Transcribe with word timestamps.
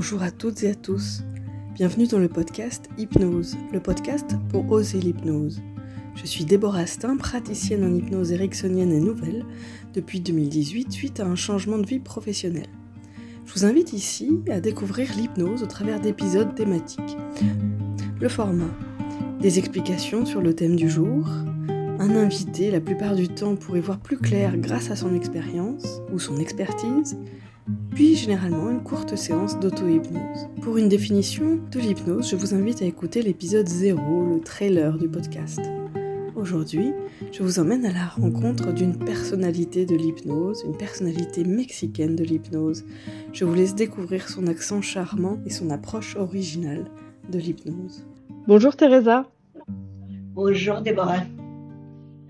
Bonjour 0.00 0.22
à 0.22 0.30
toutes 0.30 0.62
et 0.62 0.70
à 0.70 0.76
tous. 0.76 1.24
Bienvenue 1.74 2.06
dans 2.06 2.20
le 2.20 2.28
podcast 2.28 2.88
Hypnose, 2.98 3.56
le 3.72 3.80
podcast 3.80 4.36
pour 4.48 4.70
oser 4.70 5.00
l'hypnose. 5.00 5.60
Je 6.14 6.24
suis 6.24 6.44
Déborah 6.44 6.82
Astin, 6.82 7.16
praticienne 7.16 7.82
en 7.82 7.92
hypnose 7.92 8.30
ericksonienne 8.30 8.92
et 8.92 9.00
nouvelle 9.00 9.44
depuis 9.94 10.20
2018 10.20 10.92
suite 10.92 11.18
à 11.18 11.26
un 11.26 11.34
changement 11.34 11.78
de 11.78 11.86
vie 11.86 11.98
professionnelle. 11.98 12.68
Je 13.44 13.52
vous 13.52 13.64
invite 13.64 13.92
ici 13.92 14.38
à 14.48 14.60
découvrir 14.60 15.10
l'hypnose 15.16 15.64
au 15.64 15.66
travers 15.66 15.98
d'épisodes 15.98 16.54
thématiques. 16.54 17.16
Le 18.20 18.28
format, 18.28 18.70
des 19.40 19.58
explications 19.58 20.24
sur 20.24 20.40
le 20.40 20.54
thème 20.54 20.76
du 20.76 20.88
jour, 20.88 21.28
un 21.98 22.14
invité 22.14 22.70
la 22.70 22.80
plupart 22.80 23.16
du 23.16 23.26
temps 23.26 23.56
pour 23.56 23.76
voir 23.78 23.98
plus 23.98 24.18
clair 24.18 24.56
grâce 24.58 24.92
à 24.92 24.96
son 24.96 25.12
expérience 25.16 26.00
ou 26.12 26.20
son 26.20 26.36
expertise, 26.36 27.16
puis 27.90 28.16
généralement 28.16 28.70
une 28.70 28.82
courte 28.82 29.16
séance 29.16 29.58
d'auto-hypnose. 29.58 30.48
Pour 30.62 30.76
une 30.78 30.88
définition 30.88 31.58
de 31.70 31.78
l'hypnose, 31.78 32.30
je 32.30 32.36
vous 32.36 32.54
invite 32.54 32.82
à 32.82 32.84
écouter 32.84 33.22
l'épisode 33.22 33.68
0, 33.68 34.34
le 34.34 34.40
trailer 34.40 34.96
du 34.96 35.08
podcast. 35.08 35.60
Aujourd'hui, 36.36 36.92
je 37.32 37.42
vous 37.42 37.58
emmène 37.58 37.84
à 37.84 37.92
la 37.92 38.06
rencontre 38.06 38.72
d'une 38.72 38.96
personnalité 38.96 39.84
de 39.84 39.96
l'hypnose, 39.96 40.62
une 40.64 40.76
personnalité 40.76 41.42
mexicaine 41.44 42.14
de 42.14 42.22
l'hypnose. 42.22 42.84
Je 43.32 43.44
vous 43.44 43.54
laisse 43.54 43.74
découvrir 43.74 44.28
son 44.28 44.46
accent 44.46 44.80
charmant 44.80 45.38
et 45.44 45.50
son 45.50 45.70
approche 45.70 46.16
originale 46.16 46.84
de 47.28 47.38
l'hypnose. 47.38 48.06
Bonjour 48.46 48.76
Teresa. 48.76 49.26
Bonjour 50.34 50.80
Déborah. 50.80 51.24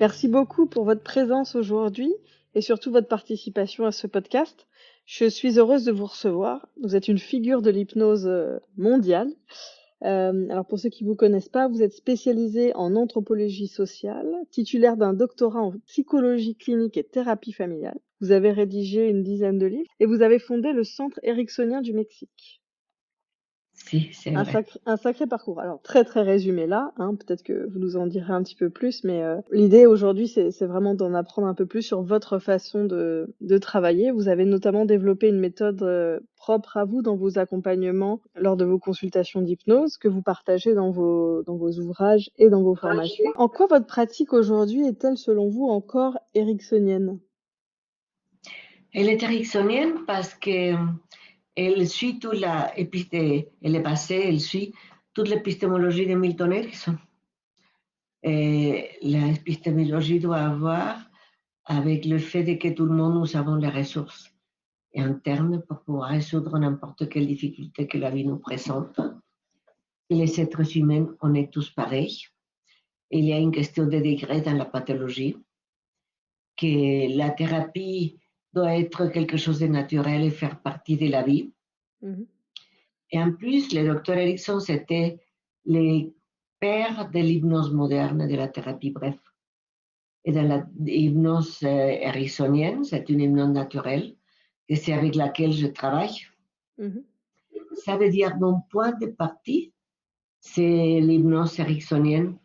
Merci 0.00 0.28
beaucoup 0.28 0.66
pour 0.66 0.84
votre 0.84 1.02
présence 1.02 1.54
aujourd'hui 1.54 2.14
et 2.54 2.60
surtout 2.60 2.90
votre 2.90 3.08
participation 3.08 3.84
à 3.86 3.92
ce 3.92 4.06
podcast. 4.06 4.66
Je 5.06 5.26
suis 5.26 5.58
heureuse 5.58 5.84
de 5.84 5.92
vous 5.92 6.06
recevoir. 6.06 6.68
Vous 6.82 6.96
êtes 6.96 7.08
une 7.08 7.18
figure 7.18 7.62
de 7.62 7.70
l'hypnose 7.70 8.26
euh, 8.26 8.58
mondiale. 8.76 9.32
Euh, 10.04 10.48
alors 10.50 10.66
pour 10.66 10.78
ceux 10.78 10.90
qui 10.90 11.04
ne 11.04 11.08
vous 11.08 11.16
connaissent 11.16 11.48
pas, 11.48 11.66
vous 11.66 11.82
êtes 11.82 11.92
spécialisé 11.92 12.74
en 12.74 12.94
anthropologie 12.94 13.66
sociale, 13.66 14.28
titulaire 14.50 14.96
d'un 14.96 15.14
doctorat 15.14 15.60
en 15.60 15.72
psychologie 15.86 16.54
clinique 16.54 16.96
et 16.96 17.04
thérapie 17.04 17.52
familiale. 17.52 17.98
Vous 18.20 18.32
avez 18.32 18.52
rédigé 18.52 19.08
une 19.08 19.22
dizaine 19.22 19.58
de 19.58 19.66
livres 19.66 19.90
et 19.98 20.06
vous 20.06 20.22
avez 20.22 20.38
fondé 20.38 20.72
le 20.72 20.84
Centre 20.84 21.18
Ericksonien 21.22 21.80
du 21.80 21.92
Mexique 21.92 22.60
un, 24.26 24.44
sacré, 24.44 24.80
un, 24.86 24.96
sacré, 24.96 25.26
parcours. 25.26 25.60
Alors 25.60 25.80
très 25.82 26.04
très 26.04 26.22
résumé 26.22 26.66
là, 26.66 26.92
hein, 26.96 27.14
peut-être 27.14 27.42
que 27.42 27.68
vous 27.70 27.78
nous 27.78 27.96
en 27.96 28.06
direz 28.06 28.32
un 28.32 28.42
petit 28.42 28.54
peu 28.54 28.70
plus, 28.70 29.04
mais 29.04 29.22
euh, 29.22 29.36
l'idée 29.50 29.86
aujourd'hui 29.86 30.28
c'est 30.28 30.66
vraiment 30.66 30.94
d'en 30.94 31.14
apprendre 31.14 31.48
un 31.48 31.54
peu 31.54 31.66
plus 31.66 31.82
sur 31.82 32.02
votre 32.02 32.38
façon 32.38 32.84
de, 32.84 33.34
de 33.40 33.58
travailler. 33.58 34.10
Vous 34.10 34.28
avez 34.28 34.44
notamment 34.44 34.84
développé 34.84 35.28
une 35.28 35.38
méthode 35.38 35.82
euh, 35.82 36.20
propre 36.36 36.76
à 36.76 36.84
vous 36.84 37.02
dans 37.02 37.16
vos 37.16 37.38
accompagnements 37.38 38.20
lors 38.36 38.56
de 38.56 38.64
vos 38.64 38.78
consultations 38.78 39.42
d'hypnose 39.42 39.96
que 39.96 40.08
vous 40.08 40.22
partagez 40.22 40.74
dans 40.74 40.90
vos, 40.90 41.42
dans 41.44 41.56
vos 41.56 41.78
ouvrages 41.78 42.30
et 42.38 42.48
dans 42.48 42.62
vos 42.62 42.74
formations. 42.74 43.30
En 43.36 43.48
quoi 43.48 43.66
votre 43.66 43.86
pratique 43.86 44.32
aujourd'hui 44.32 44.86
est-elle 44.86 45.16
selon 45.16 45.48
vous 45.48 45.66
encore 45.66 46.18
ericksonienne? 46.34 47.18
Elle 48.94 49.08
est 49.08 49.22
ericksonienne 49.22 50.04
parce 50.06 50.34
que 50.34 50.74
elle 51.58 51.88
suit 51.88 52.18
toute 52.18 52.38
la 52.40 52.72
elle 52.78 53.74
est 53.74 54.10
elle 54.10 54.40
suit 54.40 54.74
toute 55.12 55.28
l'épistémologie 55.28 56.06
de 56.06 56.14
Milton 56.14 56.52
Erickson. 56.52 56.96
L'épistémologie 58.22 60.20
doit 60.20 60.38
avoir 60.38 60.98
avec 61.64 62.04
le 62.04 62.18
fait 62.18 62.58
que 62.58 62.68
tout 62.68 62.84
le 62.86 62.94
monde, 62.94 63.14
nous 63.14 63.36
avons 63.36 63.56
les 63.56 63.68
ressources 63.68 64.32
internes 64.94 65.62
pour 65.68 65.80
pouvoir 65.82 66.10
résoudre 66.10 66.58
n'importe 66.58 67.08
quelle 67.08 67.26
difficulté 67.26 67.86
que 67.86 67.98
la 67.98 68.10
vie 68.10 68.24
nous 68.24 68.38
présente. 68.38 69.00
Les 70.10 70.40
êtres 70.40 70.76
humains, 70.76 71.08
on 71.20 71.34
est 71.34 71.52
tous 71.52 71.70
pareils. 71.70 72.22
Il 73.10 73.24
y 73.24 73.32
a 73.32 73.38
une 73.38 73.52
question 73.52 73.84
de 73.84 73.98
degré 73.98 74.40
dans 74.40 74.54
la 74.54 74.64
pathologie, 74.64 75.36
que 76.56 77.16
la 77.16 77.30
thérapie 77.30 78.18
doit 78.52 78.76
être 78.76 79.06
quelque 79.08 79.36
chose 79.36 79.60
de 79.60 79.66
naturel 79.66 80.22
et 80.22 80.30
faire 80.30 80.60
partie 80.60 80.96
de 80.96 81.08
la 81.08 81.22
vie. 81.22 81.52
Et 83.10 83.18
en 83.18 83.32
plus, 83.32 83.72
le 83.74 83.86
docteur 83.86 84.16
Erickson, 84.16 84.60
c'était 84.60 85.18
le 85.64 86.12
père 86.60 87.10
de 87.10 87.18
l'hypnose 87.18 87.72
moderne, 87.72 88.26
de 88.28 88.34
la 88.34 88.48
thérapie 88.48 88.90
bref. 88.90 89.16
Et 90.24 90.32
dans 90.32 90.66
l'hypnose 90.80 91.62
euh, 91.62 91.66
ericksonienne, 91.66 92.84
c'est 92.84 93.08
une 93.08 93.20
hypnose 93.20 93.50
naturelle, 93.50 94.16
et 94.68 94.76
c'est 94.76 94.92
avec 94.92 95.14
laquelle 95.14 95.52
je 95.52 95.66
travaille. 95.68 96.16
Ça 97.84 97.96
veut 97.96 98.10
dire, 98.10 98.36
mon 98.38 98.60
point 98.70 98.92
de 98.92 99.06
partie, 99.06 99.72
c'est 100.40 101.00
l'hypnose 101.00 101.58
ericksonienne, 101.58 102.36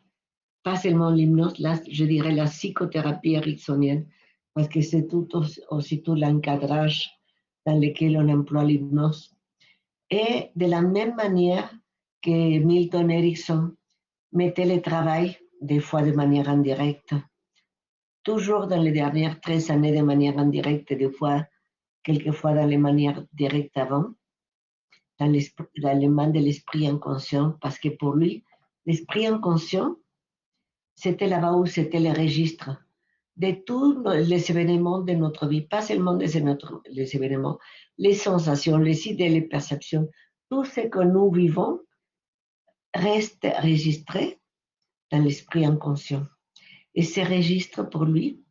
pas 0.64 0.76
seulement 0.76 1.10
l'hypnose, 1.10 1.54
je 1.90 2.06
dirais 2.06 2.32
la 2.32 2.46
psychothérapie 2.46 3.34
ericksonienne, 3.34 4.06
parce 4.54 4.68
que 4.68 4.82
c'est 4.82 5.08
tout 5.08 5.28
aussi 5.70 6.04
tout 6.04 6.16
l'encadrage 6.16 7.10
dans 7.66 7.80
lequel 7.80 8.18
on 8.18 8.30
emploie 8.30 8.64
l'hypnose. 8.64 9.36
Et 10.10 10.52
de 10.56 10.66
la 10.66 10.82
même 10.82 11.16
manière 11.16 11.74
que 12.22 12.60
Milton 12.60 13.10
Erickson 13.10 13.76
mettait 14.32 14.66
le 14.66 14.82
travail, 14.82 15.38
des 15.62 15.80
fois 15.80 16.04
de 16.04 16.12
manière 16.12 16.50
indirecte, 16.50 17.16
toujours 18.24 18.68
dans 18.68 18.82
les 18.82 18.92
dernières 18.92 19.40
13 19.42 19.72
années 19.72 19.96
de 19.96 20.04
manière 20.04 20.38
indirecte, 20.38 20.94
des 20.94 21.12
fois, 21.12 21.46
quelquefois 22.04 22.54
dans 22.54 22.66
les 22.66 22.78
manières 22.78 23.26
directes 23.34 23.78
avant, 23.78 24.06
dans 25.20 25.32
l'élément 25.32 26.28
de 26.28 26.40
l'esprit 26.40 26.88
inconscient, 26.88 27.58
parce 27.62 27.80
que 27.80 27.90
pour 27.90 28.14
lui, 28.14 28.44
l'esprit 28.86 29.26
inconscient, 29.26 29.96
c'était 30.96 31.28
là-bas 31.28 31.54
où 31.54 31.66
c'était 31.66 32.00
le 32.00 32.12
registre 32.12 32.83
de 33.36 33.52
tous 33.66 34.04
les 34.04 34.52
événements 34.52 35.00
de 35.02 35.14
notre 35.14 35.48
vie, 35.48 35.62
pas 35.62 35.82
seulement 35.82 36.14
les, 36.14 36.34
les 36.90 37.16
événements, 37.16 37.58
les 37.98 38.14
sensations, 38.14 38.78
les 38.78 39.08
idées, 39.08 39.30
les 39.30 39.42
perceptions, 39.42 40.08
tout 40.50 40.66
ce 40.66 40.82
que 40.82 41.00
nous 41.00 41.32
vivons 41.32 41.80
reste 42.94 43.46
enregistré 43.46 44.40
dans 45.12 45.24
l'esprit 45.24 45.66
inconscient. 45.66 46.26
Et 46.94 47.02
ces 47.04 47.24
registres, 47.24 47.90
pour 47.90 48.06
lui, 48.06 48.44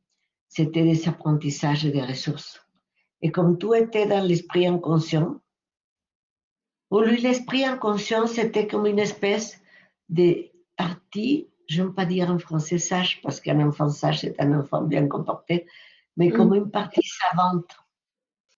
c'était 0.49 0.83
des 0.83 1.09
apprentissages 1.09 1.87
et 1.87 1.93
des 1.93 2.03
ressources. 2.03 2.61
Et 3.21 3.31
comme 3.31 3.57
tout 3.57 3.75
était 3.75 4.07
dans 4.07 4.25
l'esprit 4.25 4.67
inconscient, 4.67 5.41
pour 6.89 7.03
lui, 7.03 7.21
l'esprit 7.21 7.65
inconscient, 7.65 8.27
c'était 8.27 8.67
comme 8.67 8.87
une 8.87 8.99
espèce 8.99 9.59
de 10.09 10.51
partie 10.77 11.49
je 11.73 11.83
veux 11.83 11.93
pas 11.93 12.05
dire 12.05 12.31
en 12.31 12.39
français 12.39 12.79
sage, 12.79 13.21
parce 13.23 13.41
qu'un 13.41 13.61
enfant 13.67 13.89
sage, 13.89 14.21
c'est 14.21 14.41
un 14.41 14.59
enfant 14.61 14.83
bien 14.83 15.07
comporté, 15.09 15.67
mais 16.17 16.29
mm. 16.29 16.33
comme 16.33 16.55
une 16.55 16.71
partie 16.71 17.09
savante. 17.21 17.71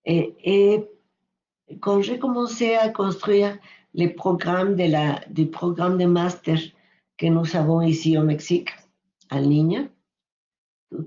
Et, 0.05 0.85
quand 1.81 2.03
j'ai 2.03 2.19
commencé 2.19 2.75
à 2.75 2.91
construire 2.91 3.57
les 3.95 4.09
programmes 4.09 4.77
de 4.77 4.85
la, 4.85 5.21
du 5.31 5.47
programme 5.47 5.97
de 5.97 6.05
master 6.05 6.59
que 7.17 7.27
nous 7.27 7.57
avons 7.57 7.81
ici 7.81 8.19
au 8.19 8.23
Mexique, 8.23 8.71
en 9.31 9.39
ligne, 9.39 9.89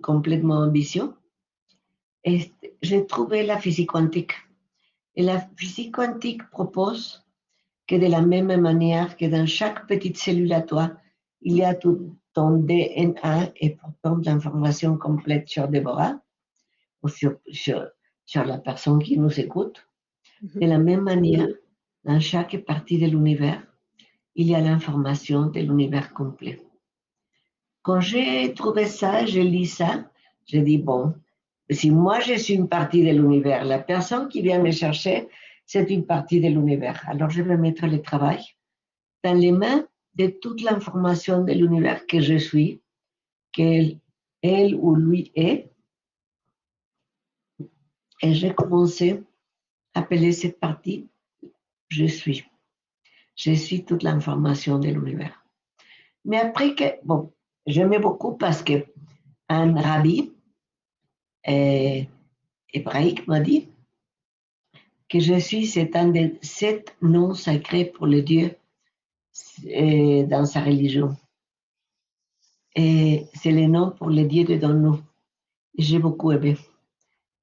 complètement 0.01 0.61
ambitieux, 0.61 1.13
j'ai 2.81 3.05
trouvé 3.05 3.45
la 3.45 3.59
physique 3.59 3.91
quantique. 3.91 4.33
Et 5.15 5.23
la 5.23 5.39
physique 5.57 5.93
quantique 5.93 6.49
propose 6.49 7.23
que 7.87 7.95
de 7.95 8.07
la 8.07 8.21
même 8.21 8.59
manière 8.59 9.15
que 9.15 9.25
dans 9.25 9.45
chaque 9.45 9.85
petite 9.87 10.17
cellule 10.17 10.53
à 10.53 10.61
toi, 10.61 10.91
il 11.41 11.55
y 11.57 11.63
a 11.63 11.73
tout 11.75 12.15
ton 12.33 12.57
DNA 12.57 13.51
et 13.55 13.71
pourtant 13.71 14.17
de 14.17 14.25
l'information 14.25 14.97
complète 14.97 15.47
sur 15.49 15.67
Déborah 15.67 16.19
ou 17.01 17.07
sur, 17.07 17.37
sur, 17.51 18.45
la 18.45 18.57
personne 18.59 19.01
qui 19.01 19.17
nous 19.17 19.39
écoute. 19.39 19.87
Mhm. 20.41 20.61
De 20.61 20.67
la 20.67 20.77
même 20.77 21.01
manière, 21.01 21.47
dans 22.03 22.19
chaque 22.19 22.57
partie 22.65 22.99
de 22.99 23.07
l'univers, 23.07 23.61
il 24.35 24.47
y 24.47 24.55
a 24.55 24.61
l'information 24.61 25.47
de 25.47 25.59
l'univers 25.61 26.13
complet. 26.13 26.61
Quand 27.81 28.01
j'ai 28.01 28.53
trouvé 28.53 28.85
ça, 28.85 29.25
j'ai 29.25 29.43
lu 29.43 29.65
ça, 29.65 30.05
j'ai 30.45 30.61
dit, 30.61 30.77
bon, 30.77 31.15
si 31.71 31.89
moi 31.89 32.19
je 32.19 32.35
suis 32.35 32.53
une 32.53 32.69
partie 32.69 33.03
de 33.03 33.09
l'univers, 33.09 33.65
la 33.65 33.79
personne 33.79 34.29
qui 34.29 34.41
vient 34.41 34.61
me 34.61 34.71
chercher, 34.71 35.27
c'est 35.65 35.89
une 35.89 36.05
partie 36.05 36.39
de 36.39 36.47
l'univers. 36.47 37.03
Alors 37.07 37.29
je 37.29 37.41
vais 37.41 37.57
mettre 37.57 37.87
le 37.87 38.01
travail 38.01 38.39
dans 39.23 39.33
les 39.33 39.51
mains 39.51 39.85
de 40.17 40.27
toute 40.27 40.61
l'information 40.61 41.43
de 41.43 41.53
l'univers 41.53 42.07
que 42.07 42.19
je 42.19 42.37
suis, 42.37 42.81
qu'elle 43.51 43.99
elle 44.41 44.75
ou 44.75 44.95
lui 44.95 45.31
est. 45.35 45.71
Et 48.21 48.33
j'ai 48.33 48.53
commencé 48.53 49.23
à 49.93 49.99
appeler 49.99 50.31
cette 50.31 50.59
partie 50.59 51.07
je 51.89 52.05
suis. 52.05 52.43
Je 53.35 53.51
suis 53.53 53.85
toute 53.85 54.03
l'information 54.03 54.79
de 54.79 54.89
l'univers. 54.89 55.43
Mais 56.25 56.37
après 56.37 56.75
que, 56.75 56.83
bon, 57.03 57.31
j'aimais 57.65 57.99
beaucoup 57.99 58.35
parce 58.35 58.63
que 58.63 58.85
un 59.49 59.79
rabbi 59.79 60.33
euh, 61.47 62.01
hébraïque 62.73 63.27
m'a 63.27 63.39
dit 63.39 63.69
que 65.07 65.19
je 65.19 65.39
suis, 65.39 65.65
c'est 65.65 65.95
un 65.95 66.09
des 66.09 66.37
sept 66.41 66.97
noms 67.01 67.33
sacrés 67.33 67.85
pour 67.85 68.07
le 68.07 68.21
Dieu 68.21 68.57
euh, 69.65 70.25
dans 70.25 70.45
sa 70.45 70.61
religion. 70.61 71.15
Et 72.75 73.25
c'est 73.33 73.51
le 73.51 73.67
nom 73.67 73.91
pour 73.91 74.09
le 74.09 74.23
Dieu 74.25 74.43
de 74.45 74.67
nous. 74.67 74.99
J'ai 75.77 75.99
beaucoup 75.99 76.31
aimé. 76.31 76.57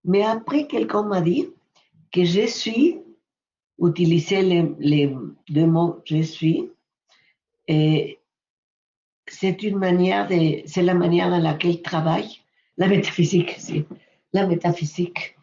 Mais 0.05 0.23
après, 0.23 0.67
quelqu'un 0.67 1.03
m'a 1.03 1.21
dit 1.21 1.49
que 2.13 2.25
je 2.25 2.47
suis, 2.47 2.99
utiliser 3.81 4.43
les, 4.43 5.15
deux 5.49 5.67
mots 5.67 6.01
je 6.05 6.23
suis, 6.23 6.71
c'est 7.67 9.63
une 9.63 9.79
manière 9.79 10.29
c'est 10.67 10.83
la 10.83 10.95
manière 10.95 11.31
dans 11.31 11.39
laquelle 11.39 11.83
travaille 11.83 12.45
la 12.77 12.89
métaphysique, 12.89 13.55
si, 13.59 13.85
la 14.33 14.47
métaphysique. 14.47 15.37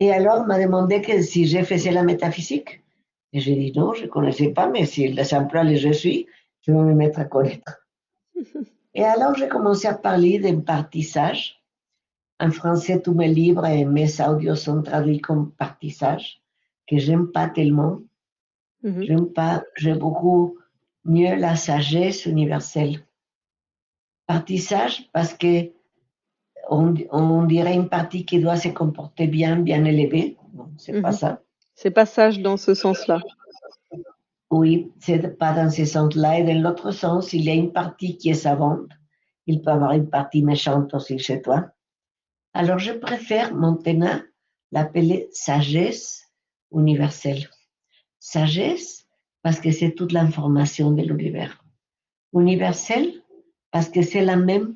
Et 0.00 0.12
alors, 0.12 0.46
m'a 0.46 0.58
demandé 0.58 1.02
que 1.02 1.22
si 1.22 1.46
je 1.46 1.62
faisais 1.62 1.90
la 1.90 2.02
métaphysique. 2.02 2.82
Et 3.32 3.40
j'ai 3.40 3.56
dit 3.56 3.72
non, 3.76 3.92
je 3.92 4.04
ne 4.04 4.08
connaissais 4.08 4.50
pas, 4.50 4.68
mais 4.68 4.86
si 4.86 5.08
les 5.08 5.34
emploie 5.34 5.64
les 5.64 5.76
je 5.76 5.92
suis, 5.92 6.26
je 6.62 6.72
vais 6.72 6.78
me 6.78 6.94
mettre 6.94 7.20
à 7.20 7.24
connaître. 7.24 7.86
Et 8.94 9.04
alors, 9.04 9.34
j'ai 9.34 9.48
commencé 9.48 9.86
à 9.86 9.94
parler 9.94 10.38
d'un 10.38 10.60
partissage. 10.60 11.62
En 12.40 12.50
français, 12.50 13.00
tous 13.00 13.14
mes 13.14 13.28
livres 13.28 13.66
et 13.66 13.84
mes 13.84 14.20
audios 14.20 14.54
sont 14.54 14.82
traduits 14.82 15.20
comme 15.20 15.52
partissage, 15.52 16.40
que 16.88 16.98
j'aime 16.98 17.28
pas 17.28 17.48
tellement. 17.48 18.00
Mhm. 18.82 19.02
J'aime 19.02 19.26
pas, 19.32 19.64
j'aime 19.76 19.98
beaucoup 19.98 20.58
mieux 21.04 21.36
la 21.36 21.56
sagesse 21.56 22.26
universelle. 22.26 23.04
Partissage 24.26 25.08
parce 25.12 25.34
que 25.34 25.70
on, 26.70 27.44
dirait 27.44 27.74
une 27.74 27.88
partie 27.88 28.24
qui 28.24 28.40
doit 28.40 28.56
se 28.56 28.68
comporter 28.68 29.26
bien, 29.26 29.56
bien 29.56 29.84
élevée. 29.84 30.36
Non, 30.54 30.70
c'est 30.76 31.00
pas 31.00 31.10
mhm. 31.10 31.16
ça. 31.16 31.42
C'est 31.80 31.92
pas 31.92 32.06
sage 32.06 32.40
dans 32.40 32.56
ce 32.56 32.74
sens-là. 32.74 33.20
Oui, 34.50 34.90
c'est 34.98 35.38
pas 35.38 35.52
dans 35.52 35.70
ce 35.70 35.84
sens-là. 35.84 36.40
Et 36.40 36.42
dans 36.42 36.60
l'autre 36.60 36.90
sens, 36.90 37.32
il 37.32 37.44
y 37.44 37.50
a 37.50 37.54
une 37.54 37.72
partie 37.72 38.16
qui 38.16 38.30
est 38.30 38.34
savante. 38.34 38.90
Il 39.46 39.62
peut 39.62 39.70
y 39.70 39.74
avoir 39.74 39.92
une 39.92 40.10
partie 40.10 40.42
méchante 40.42 40.92
aussi 40.92 41.20
chez 41.20 41.40
toi. 41.40 41.70
Alors, 42.52 42.80
je 42.80 42.90
préfère 42.90 43.54
maintenant 43.54 44.20
l'appeler 44.72 45.28
sagesse 45.30 46.24
universelle. 46.72 47.48
Sagesse, 48.18 49.06
parce 49.42 49.60
que 49.60 49.70
c'est 49.70 49.92
toute 49.92 50.10
l'information 50.10 50.90
de 50.90 51.02
l'univers. 51.02 51.62
Universelle, 52.32 53.22
parce 53.70 53.88
que 53.88 54.02
c'est 54.02 54.24
la 54.24 54.34
même 54.34 54.74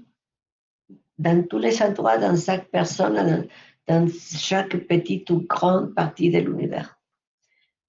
dans 1.19 1.45
tous 1.49 1.59
les 1.59 1.83
endroits, 1.83 2.19
dans 2.19 2.37
chaque 2.37 2.71
personne, 2.71 3.49
dans, 3.89 4.09
chaque 4.09 4.77
petite 4.87 5.31
ou 5.31 5.47
grande 5.47 5.95
partie 5.95 6.31
de 6.31 6.39
l'univers. 6.39 6.99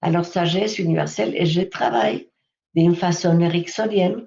Alors, 0.00 0.24
sagesse 0.24 0.78
universelle, 0.78 1.34
et 1.34 1.46
je 1.46 1.62
travaille 1.62 2.28
d'une 2.74 2.94
façon 2.94 3.40
ericksonienne, 3.40 4.26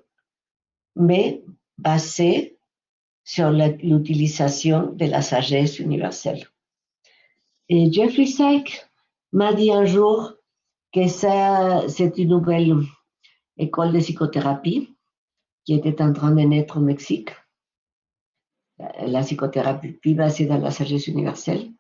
mais 0.96 1.44
basée 1.78 2.58
sur 3.24 3.52
l'utilisation 3.52 4.94
de 4.94 5.06
la 5.06 5.22
sagesse 5.22 5.80
universelle. 5.80 6.48
Et 7.70 7.92
Jeffrey 7.92 8.26
Sachs 8.26 8.90
m'a 9.34 9.54
dit 9.54 9.72
un 9.72 9.86
jour 9.86 10.34
que 10.94 11.08
ça, 11.08 11.88
c'est 11.90 12.18
une 12.18 12.30
nouvelle 12.30 12.74
école 13.58 13.92
de 13.92 14.00
psychothérapie 14.00 14.96
qui 15.66 15.74
était 15.74 16.02
en 16.02 16.14
train 16.14 16.32
de 16.32 16.42
naître 16.42 16.78
au 16.78 16.80
Mexique 16.80 17.32
la 18.80 19.22
psychothérapie 19.22 20.14
basée 20.14 20.46
dans 20.46 20.58
la 20.58 20.72
sagesse 20.72 21.08
universelle, 21.08 21.72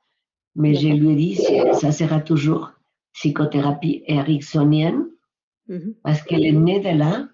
mais 0.55 0.73
je 0.73 0.87
lui 0.87 1.11
ai 1.11 1.15
dit, 1.15 1.35
ça 1.73 1.91
sera 1.91 2.19
toujours 2.19 2.71
psychothérapie 3.13 4.03
ericksonienne, 4.07 5.07
mhm. 5.67 5.95
parce 6.03 6.21
qu'elle 6.23 6.45
est 6.45 6.51
née 6.51 6.79
de 6.79 6.97
là, 6.97 7.27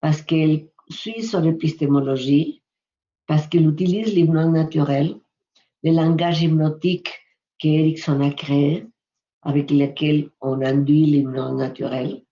parce 0.00 0.22
qu'elle 0.22 0.68
suit 0.88 1.22
son 1.22 1.44
épistémologie, 1.44 2.62
parce 3.26 3.46
qu'elle 3.46 3.68
utilise 3.68 4.14
l'hypnose 4.14 4.52
naturel, 4.52 5.16
le 5.82 5.92
langage 5.92 6.42
hypnotique 6.42 7.10
qu'Erickson 7.58 8.20
a 8.20 8.30
créé, 8.30 8.86
avec 9.42 9.70
lequel 9.70 10.30
on 10.40 10.60
induit 10.62 11.06
l'hypnose 11.06 11.56
naturelle. 11.56 12.22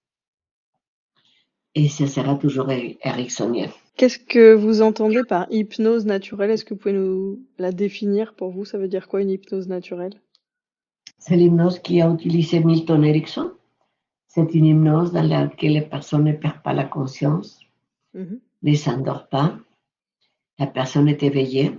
Et 1.75 1.89
ça 1.89 2.07
sera 2.07 2.35
toujours 2.37 2.71
ericksonien. 2.71 3.71
Qu'est-ce 4.01 4.19
que 4.19 4.55
vous 4.55 4.81
entendez 4.81 5.25
par 5.29 5.47
hypnose 5.51 6.07
naturelle? 6.07 6.51
Est-ce 6.51 6.65
que 6.65 6.73
vous 6.73 6.81
pouvez 6.81 6.95
nous 6.95 7.45
la 7.59 7.71
définir 7.71 8.33
pour 8.33 8.49
vous? 8.49 8.65
Ça 8.65 8.79
veut 8.79 8.89
dire 8.89 9.09
quoi 9.09 9.21
une 9.21 9.29
hypnose 9.29 9.69
naturelle? 9.69 10.23
C'est 11.19 11.37
l'hypnose 11.37 11.81
qui 11.81 12.01
a 12.01 12.09
utilisé 12.09 12.61
Milton 12.61 13.05
Erickson. 13.05 13.53
C'est 14.27 14.55
une 14.55 14.65
hypnose 14.65 15.13
dans 15.13 15.23
laquelle 15.23 15.75
les 15.75 15.83
personnes 15.83 16.25
ne 16.25 16.33
perdent 16.33 16.63
pas 16.63 16.73
la 16.73 16.85
conscience, 16.85 17.61
mhm. 18.15 18.41
ne 18.63 18.75
s'endort 18.75 19.29
pas, 19.29 19.59
la 20.59 20.67
personne 20.67 21.07
est 21.07 21.23
éveillée, 21.23 21.73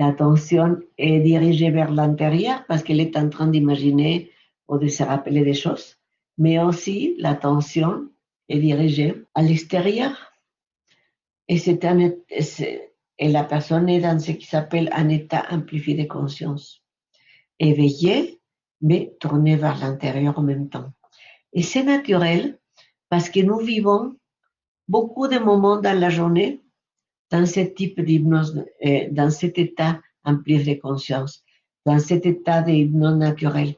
l'attention 0.00 0.80
est 0.98 1.20
dirigée 1.20 1.70
vers 1.70 1.92
l'intérieur 1.92 2.64
parce 2.66 2.82
qu'elle 2.82 3.00
est 3.00 3.16
en 3.16 3.28
train 3.28 3.46
d'imaginer 3.46 4.32
ou 4.66 4.76
de 4.76 4.88
se 4.88 5.04
rappeler 5.04 5.44
des 5.44 5.54
choses, 5.54 5.98
mais 6.36 6.58
aussi 6.58 7.14
l'attention 7.20 8.08
est 8.48 8.58
dirigée 8.58 9.22
à 9.36 9.42
l'extérieur 9.42 10.32
et, 11.48 11.86
un, 11.86 12.12
et 13.18 13.28
la 13.28 13.44
personne 13.44 13.88
est 13.88 14.00
dans 14.00 14.18
ce 14.18 14.32
qui 14.32 14.46
s'appelle 14.46 14.90
un 14.92 15.08
état 15.08 15.44
amplifié 15.50 15.94
de 15.94 16.04
conscience. 16.04 16.82
Éveillé, 17.58 18.40
mais 18.80 19.14
tourné 19.20 19.56
vers 19.56 19.78
l'intérieur 19.78 20.38
en 20.38 20.42
même 20.42 20.68
temps. 20.68 20.92
Et 21.52 21.62
c'est 21.62 21.84
naturel 21.84 22.58
parce 23.08 23.30
que 23.30 23.40
nous 23.40 23.58
vivons 23.58 24.16
beaucoup 24.88 25.28
de 25.28 25.38
moments 25.38 25.80
dans 25.80 25.98
la 25.98 26.10
journée 26.10 26.60
dans 27.30 27.46
ce 27.46 27.60
type 27.60 28.00
d'hypnose, 28.00 28.64
euh, 28.84 29.08
dans 29.10 29.30
cet 29.30 29.58
état 29.58 30.00
amplifié 30.24 30.76
de 30.76 30.80
conscience, 30.80 31.42
dans 31.84 31.98
cet 31.98 32.26
état 32.26 32.62
d'hypnose 32.62 33.16
naturelle. 33.16 33.74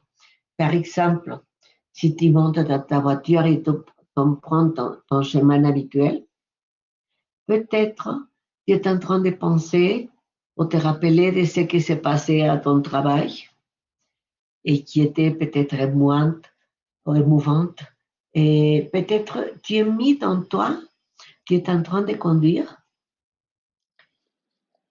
Par 0.57 0.75
exemple, 0.75 1.39
si 1.93 2.15
tu 2.15 2.31
montes 2.31 2.59
dans 2.59 2.81
ta 2.81 3.01
voiture 3.01 3.47
et 3.47 3.63
tu, 3.63 3.71
prends 4.43 4.71
ton 4.71 5.23
chemin 5.23 5.65
habituel, 5.65 6.25
Peut-être 7.49 8.29
tu 8.67 8.75
es 8.75 8.87
en 8.87 8.99
train 8.99 9.21
de 9.21 9.31
penser 9.31 10.11
ou 10.59 10.67
te 10.67 10.77
rappeler 10.77 11.33
de 11.33 11.45
ce 11.47 11.61
qui 11.61 11.81
s'est 11.81 12.03
passé 12.03 12.43
à 12.43 12.59
ton 12.59 12.83
travail 12.83 13.49
et 14.65 14.85
qui 14.85 15.01
était 15.01 15.31
peut-être 15.31 15.75
émouvante 15.75 16.45
ou 17.07 17.15
émouvante. 17.15 17.81
Et 18.35 18.91
peut-être 18.93 19.55
tu 19.63 19.77
es 19.77 19.85
mis 19.85 20.19
dans 20.19 20.43
toi, 20.43 20.79
tu 21.47 21.55
es 21.55 21.71
en 21.71 21.83
train 21.83 22.03
de 22.03 22.13
conduire 22.13 22.77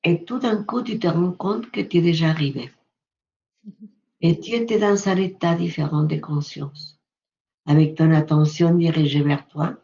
et 0.03 0.25
tout 0.25 0.39
d'un 0.39 0.63
coup 0.63 0.81
tu 0.81 0.97
te 0.97 1.07
rends 1.07 1.33
compte 1.33 1.69
que 1.69 1.81
tu 1.81 1.97
es 1.97 2.01
déjà 2.01 2.29
arrivé. 2.29 2.71
Et 4.19 4.39
tu 4.39 4.53
étais 4.53 4.79
dans 4.79 5.07
un 5.07 5.17
état 5.17 5.53
différent 5.53 6.03
de 6.03 6.15
conscience, 6.15 6.99
avec 7.67 7.93
ton 7.93 8.11
attention 8.13 8.73
dirigée 8.73 9.21
vers 9.21 9.47
toi, 9.47 9.75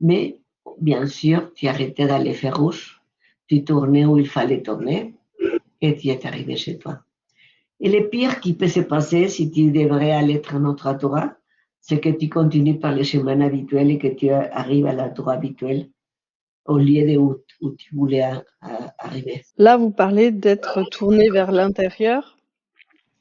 mais 0.00 0.40
bien 0.80 1.06
sûr, 1.06 1.52
tu 1.54 1.68
arrêtais 1.68 2.06
d'aller 2.06 2.34
faire 2.34 2.58
rouge, 2.58 3.00
tu 3.46 3.64
tournais 3.64 4.04
où 4.04 4.18
il 4.18 4.28
fallait 4.28 4.62
tourner 4.62 5.14
et 5.80 5.96
tu 5.96 6.08
es 6.08 6.26
arrivé 6.26 6.56
chez 6.56 6.78
toi. 6.78 7.00
Et 7.80 7.88
le 7.88 8.08
pire 8.08 8.40
qui 8.40 8.54
peut 8.54 8.68
se 8.68 8.80
passer 8.80 9.28
si 9.28 9.50
tu 9.50 9.70
devrais 9.70 10.12
aller 10.12 10.40
à 10.48 10.58
notre 10.58 10.86
endroit, 10.86 11.34
c'est 11.80 11.98
que 11.98 12.10
tu 12.10 12.28
continues 12.28 12.78
par 12.78 12.94
le 12.94 13.02
chemin 13.02 13.40
habituel 13.40 13.90
et 13.90 13.98
que 13.98 14.08
tu 14.08 14.30
arrives 14.30 14.86
à 14.86 14.92
l'endroit 14.92 15.32
habituel 15.32 15.88
au 16.66 16.76
lieu 16.76 17.10
de 17.10 17.16
où, 17.16 17.36
tu 17.76 17.94
voulais 17.94 18.22
arriver. 18.98 19.42
Là, 19.56 19.76
vous 19.76 19.90
parlez 19.90 20.30
d'être 20.30 20.82
tourné 20.90 21.30
vers 21.30 21.52
l'intérieur. 21.52 22.36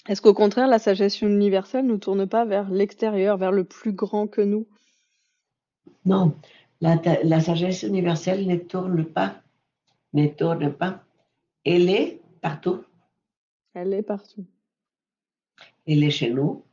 Est-ce 0.08 0.22
qu'au 0.22 0.34
contraire, 0.34 0.68
la 0.68 0.80
sagesse 0.80 1.22
universelle 1.22 1.86
ne 1.86 1.96
tourne 1.96 2.28
pas 2.28 2.44
vers 2.44 2.70
l'extérieur, 2.70 3.38
vers 3.38 3.52
le 3.52 3.64
plus 3.64 3.94
grand 3.94 4.28
que 4.28 4.42
nous? 4.42 4.68
Non, 6.06 6.34
la, 6.82 7.40
sagesse 7.42 7.84
universelle 7.84 8.48
ne 8.48 8.56
tourne 8.56 9.06
pas, 9.06 9.42
ne 10.14 10.28
tourne 10.28 10.74
pas. 10.74 11.04
Elle 11.66 11.90
est 11.90 12.22
partout. 12.42 12.84
Elle 13.74 13.94
est 13.94 14.04
partout. 14.04 14.46
Elle 15.86 16.04
est 16.04 16.12
chez 16.12 16.30
nous, 16.30 16.64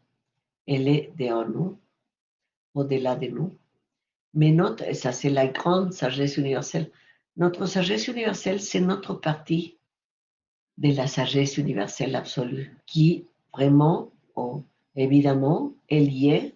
elle 0.67 0.89
est 0.89 1.13
dehors 1.19 1.49
nous, 1.49 1.79
au-delà 2.75 3.17
de 3.17 3.29
nous. 3.29 3.57
Mais 4.35 4.53
notre, 4.53 4.95
ça 4.95 5.13
c'est 5.13 5.31
la 5.31 5.49
grande 5.49 5.93
sagesse 5.93 6.37
universelle. 6.37 6.91
Notre 7.37 7.67
sagesse 7.67 8.09
universelle, 8.09 8.61
c'est 8.61 8.81
notre 8.81 9.15
partie 9.15 9.79
de 10.79 10.93
la 10.93 11.07
sagesse 11.07 11.57
universelle 11.57 12.15
absolue, 12.15 12.77
qui 12.87 13.27
vraiment, 13.53 14.13
oh, 14.35 14.63
évidemment, 14.95 15.73
est 15.89 16.01
liée 16.01 16.56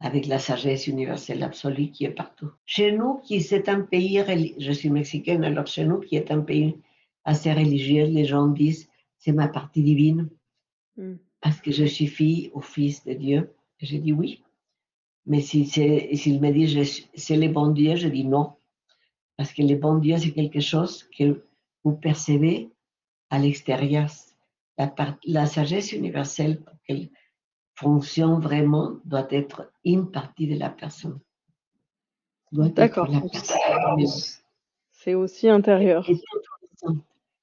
avec 0.00 0.26
la 0.26 0.38
sagesse 0.38 0.86
universelle 0.86 1.42
absolue 1.42 1.90
qui 1.90 2.04
est 2.06 2.10
partout. 2.10 2.50
Chez 2.64 2.92
nous, 2.92 3.18
qui 3.18 3.42
c'est 3.42 3.68
un 3.68 3.82
pays, 3.82 4.22
je 4.58 4.72
suis 4.72 4.90
mexicaine, 4.90 5.44
alors 5.44 5.66
chez 5.66 5.84
nous, 5.84 6.00
qui 6.00 6.16
est 6.16 6.30
un 6.30 6.40
pays 6.40 6.76
assez 7.24 7.52
religieux, 7.52 8.06
les 8.06 8.24
gens 8.24 8.48
disent 8.48 8.88
c'est 9.18 9.32
ma 9.32 9.48
partie 9.48 9.82
divine. 9.82 10.28
Hmm. 10.96 11.16
Est-ce 11.44 11.60
que 11.60 11.70
je 11.70 11.84
suis 11.84 12.06
fille 12.06 12.50
ou 12.54 12.60
fils 12.60 13.04
de 13.04 13.12
Dieu 13.12 13.52
J'ai 13.78 13.98
dit 13.98 14.12
oui. 14.12 14.42
Mais 15.26 15.42
s'il 15.42 15.66
me 16.40 16.50
dit 16.50 17.08
c'est 17.14 17.36
le 17.36 17.48
bon 17.48 17.68
Dieu, 17.68 17.96
je 17.96 18.08
dis 18.08 18.24
non. 18.24 18.54
Parce 19.36 19.52
que 19.52 19.62
le 19.62 19.76
bon 19.76 19.96
Dieu, 19.98 20.16
c'est 20.18 20.32
quelque 20.32 20.60
chose 20.60 21.08
que 21.16 21.44
vous 21.84 21.92
percevez 21.92 22.70
à 23.28 23.38
l'extérieur. 23.38 24.08
La, 24.78 24.94
la, 25.24 25.46
sagesse 25.46 25.92
universelle, 25.92 26.60
pour 26.62 26.74
qu'elle 26.86 27.10
fonctionne 27.80 28.40
vraiment, 28.40 28.96
doit 29.04 29.26
être 29.30 29.70
une 29.84 30.10
partie 30.10 30.46
de 30.46 30.58
la 30.58 30.68
personne. 30.68 31.18
D'accord. 32.52 33.08
C'est 34.90 35.14
aussi 35.14 35.48
intérieur. 35.48 36.06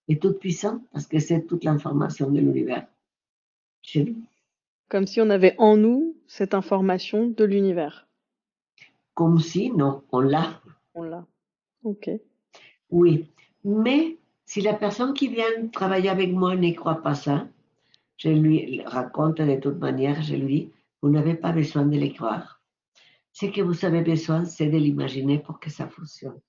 Et 0.07 0.19
toute 0.19 0.39
puissante 0.39 0.81
parce 0.93 1.07
que 1.07 1.19
c'est 1.19 1.45
toute 1.47 1.63
l'information 1.63 2.29
de 2.29 2.39
l'univers 2.39 2.87
chez 3.81 4.03
nous. 4.05 4.15
Comme 4.89 5.07
si 5.07 5.19
on 5.19 5.29
avait 5.29 5.55
en 5.57 5.75
nous 5.75 6.15
cette 6.27 6.53
information 6.53 7.27
de 7.27 7.43
l'univers. 7.43 8.07
Comme 9.13 9.39
si, 9.39 9.71
non, 9.71 10.03
on 10.11 10.19
l'a. 10.19 10.61
On 10.93 11.03
l'a. 11.03 11.25
Ok. 11.83 12.09
Oui, 12.89 13.27
mais 13.65 14.17
si 14.45 14.61
la 14.61 14.73
personne 14.73 15.13
qui 15.13 15.27
vient 15.27 15.67
travailler 15.73 16.09
avec 16.09 16.31
moi 16.31 16.55
ne 16.55 16.71
croit 16.71 17.01
pas 17.01 17.15
ça, 17.15 17.47
je 18.17 18.29
lui 18.29 18.81
raconte 18.83 19.41
de 19.41 19.59
toute 19.59 19.77
manière, 19.77 20.21
je 20.21 20.35
lui 20.35 20.47
dis, 20.47 20.71
vous 21.01 21.09
n'avez 21.09 21.35
pas 21.35 21.51
besoin 21.51 21.85
de 21.85 21.97
les 21.97 22.13
croire. 22.13 22.61
Ce 23.31 23.45
que 23.45 23.61
vous 23.61 23.85
avez 23.85 24.01
besoin, 24.01 24.45
c'est 24.45 24.67
de 24.67 24.77
l'imaginer 24.77 25.39
pour 25.39 25.59
que 25.59 25.69
ça 25.69 25.87
fonctionne. 25.87 26.39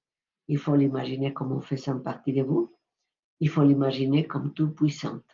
Il 0.48 0.56
faut 0.56 0.74
l'imaginer 0.74 1.34
comme 1.34 1.60
faisant 1.60 1.98
partie 2.00 2.32
de 2.32 2.42
vous. 2.42 2.74
Il 3.40 3.50
faut 3.50 3.62
l'imaginer 3.62 4.26
comme 4.26 4.54
tout 4.54 4.70
puissante. 4.70 5.24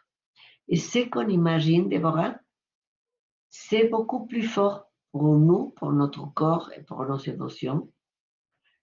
Et 0.66 0.76
ce 0.76 1.08
qu'on 1.08 1.28
imagine, 1.28 1.88
Déborah, 1.88 2.36
c'est 3.48 3.88
beaucoup 3.88 4.26
plus 4.26 4.42
fort 4.42 4.90
pour 5.12 5.36
nous, 5.36 5.70
pour 5.76 5.92
notre 5.92 6.26
corps 6.34 6.72
et 6.76 6.82
pour 6.82 7.04
nos 7.06 7.18
émotions, 7.18 7.88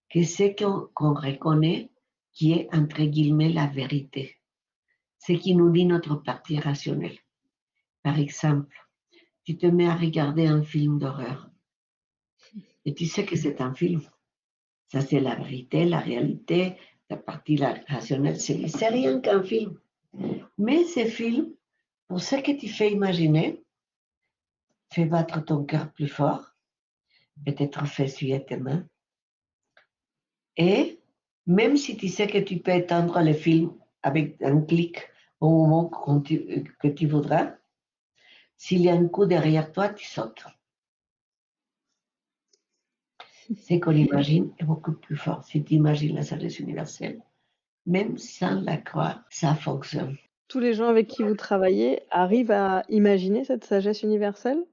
que 0.10 0.24
ce 0.24 0.53
qu'on 0.93 1.13
reconnaît 1.13 1.91
qui 2.31 2.53
est, 2.53 2.74
entre 2.74 3.03
guillemets, 3.03 3.51
la 3.51 3.67
vérité. 3.67 4.38
Ce 5.20 5.34
qui 5.34 5.55
nous 5.55 5.70
dit 5.70 5.86
notre 5.86 6.15
partie 6.15 6.60
rationnelle. 6.60 7.17
Par 8.03 8.20
exemple, 8.20 8.75
tu 9.43 9.58
te 9.58 9.65
mets 9.65 9.88
à 9.88 9.96
regarder 9.96 10.48
un 10.48 10.63
film 10.63 11.00
d'horreur 11.00 11.50
et 12.86 12.93
tu 12.93 13.05
sais 13.05 13.25
que 13.25 13.36
c'est 13.36 13.62
un 13.62 13.74
film. 13.74 14.01
Ça, 14.88 15.01
c'est 15.01 15.20
la 15.20 15.36
vérité, 15.36 15.86
la 15.86 16.00
réalité, 16.00 16.75
la 17.10 17.17
partie 17.17 17.58
rationnelle. 17.58 18.39
C'est 18.39 18.88
rien 18.88 19.20
qu'un 19.20 19.43
film. 19.43 19.79
Mais 20.58 20.84
ce 20.86 21.05
film, 21.05 21.53
pour 22.08 22.22
ce 22.22 22.36
que 22.36 22.51
tu 22.51 22.67
fais 22.67 22.91
imaginer, 22.91 23.63
fait 24.91 25.05
battre 25.05 25.43
ton 25.46 25.63
cœur 25.63 25.91
plus 25.93 26.10
fort, 26.10 26.55
peut-être 27.46 27.88
fait 27.88 28.08
suer 28.08 28.43
tes 28.43 28.58
mains. 28.58 28.86
Et 30.58 31.00
même 31.48 31.77
si 31.77 31.96
tu 31.96 32.10
sais 32.10 32.27
que 32.27 32.39
tu 32.39 32.60
peux 32.60 32.72
étendre 32.72 33.22
le 33.22 33.34
film 33.34 33.74
avec 34.03 34.41
un 34.41 34.62
clic 34.62 35.08
au 35.39 35.50
moment 35.50 35.86
que 35.88 36.88
tu 36.89 37.08
voudras, 37.08 37.55
s'il 38.62 38.82
y 38.82 38.89
a 38.89 38.94
un 38.94 39.08
coup 39.08 39.25
derrière 39.25 39.72
toi, 39.72 39.89
tu 39.89 40.06
sautes. 40.06 40.46
Ce 43.58 43.74
qu'on 43.80 43.91
imagine 43.91 44.53
est 44.60 44.63
beaucoup 44.63 44.91
plus 44.91 45.18
fort. 45.18 45.44
Si 45.44 45.63
tu 45.63 45.74
imagines 45.74 46.13
la 46.13 46.22
sagesse 46.22 46.60
universelle, 46.60 47.24
même 47.88 48.20
sans 48.20 48.62
la 48.62 48.77
croire, 48.77 49.24
ça 49.32 49.56
fonctionne. 49.56 50.15
Tous 50.48 50.60
les 50.60 50.75
gens 50.75 50.89
avec 50.89 51.08
qui 51.08 51.24
vous 51.24 51.34
travaillez 51.34 52.03
arrivent 52.12 52.51
à 52.51 52.84
imaginer 52.88 53.44
cette 53.46 53.63
sagesse 53.63 54.03
universelle? 54.03 54.63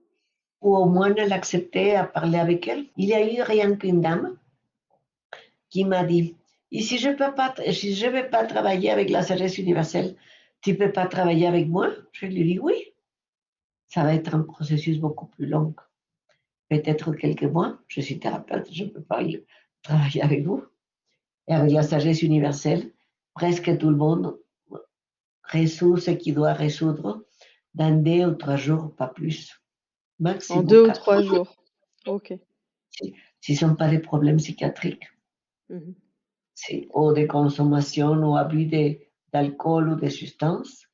Ou 0.61 0.77
au 0.77 0.85
moins 0.85 1.15
à 1.17 1.25
l'accepter, 1.25 1.97
à 1.97 2.05
parler 2.05 2.39
avec 2.39 2.69
elle. 2.69 2.85
Il 2.99 3.07
y 3.07 3.15
a 3.15 3.25
eu 3.25 3.41
rien 3.41 3.75
qu'une 3.75 4.03
dame 4.03 4.37
qui 5.71 5.87
m'a 5.87 6.05
dit, 6.05 6.37
et 6.73 6.83
si 6.83 6.99
je 6.99 7.09
peux 7.09 7.35
pas, 7.35 7.55
si 7.73 7.95
je 7.95 8.07
vais 8.07 8.29
pas 8.29 8.45
travailler 8.45 8.91
avec 8.91 9.09
la 9.09 9.23
sagesse 9.23 9.57
universelle, 9.57 10.15
tu 10.61 10.77
peux 10.77 10.93
pas 10.93 11.07
travailler 11.07 11.47
avec 11.47 11.69
moi? 11.69 11.89
Je 12.13 12.27
lui 12.27 12.45
dis 12.45 12.59
oui. 12.59 12.75
Ça 13.89 14.03
va 14.03 14.15
être 14.15 14.35
un 14.35 14.43
processus 14.43 14.99
beaucoup 14.99 15.27
plus 15.27 15.47
long. 15.47 15.75
Peut-être 16.69 17.13
quelques 17.13 17.45
mois. 17.45 17.79
Je 17.89 18.01
suis 18.01 18.19
thérapeute, 18.19 18.69
je 18.73 18.85
ne 18.85 18.91
peux 18.91 19.03
pas 19.03 19.23
travailler 19.83 20.23
avec 20.23 20.45
vous. 20.45 20.65
Et 21.47 21.55
avec 21.55 21.73
la 21.73 21.83
sagesse 21.83 22.23
universelle, 22.23 22.93
presque 23.35 23.79
tout 23.79 23.89
le 23.89 23.97
monde 23.97 24.39
résout 25.43 25.97
ce 25.97 26.11
qu'il 26.11 26.35
doit 26.35 26.53
résoudre 26.53 27.25
dans 27.75 28.03
deux 28.03 28.27
ou 28.27 28.35
trois 28.35 28.57
jours, 28.57 28.95
pas 28.97 29.09
plus. 29.09 29.63
Maximum 30.19 30.65
en 30.65 30.67
deux 30.67 30.89
ou 30.89 30.93
trois 30.93 31.23
jours. 31.23 31.57
Ok. 32.07 32.35
Si, 32.91 33.15
ce 33.41 33.53
ne 33.53 33.71
sont 33.71 33.77
pas 33.77 33.89
des 33.89 34.01
problèmes 34.01 34.37
psychiatriques. 34.37 35.09
Mhm 35.71 35.95
ou 36.95 37.13
de 37.13 37.27
consommation 37.27 38.13
ou 38.13 38.37
abus 38.37 38.67
d'alcool 39.33 39.91
ou 39.91 39.95
de 39.97 40.09
substances, 40.09 40.89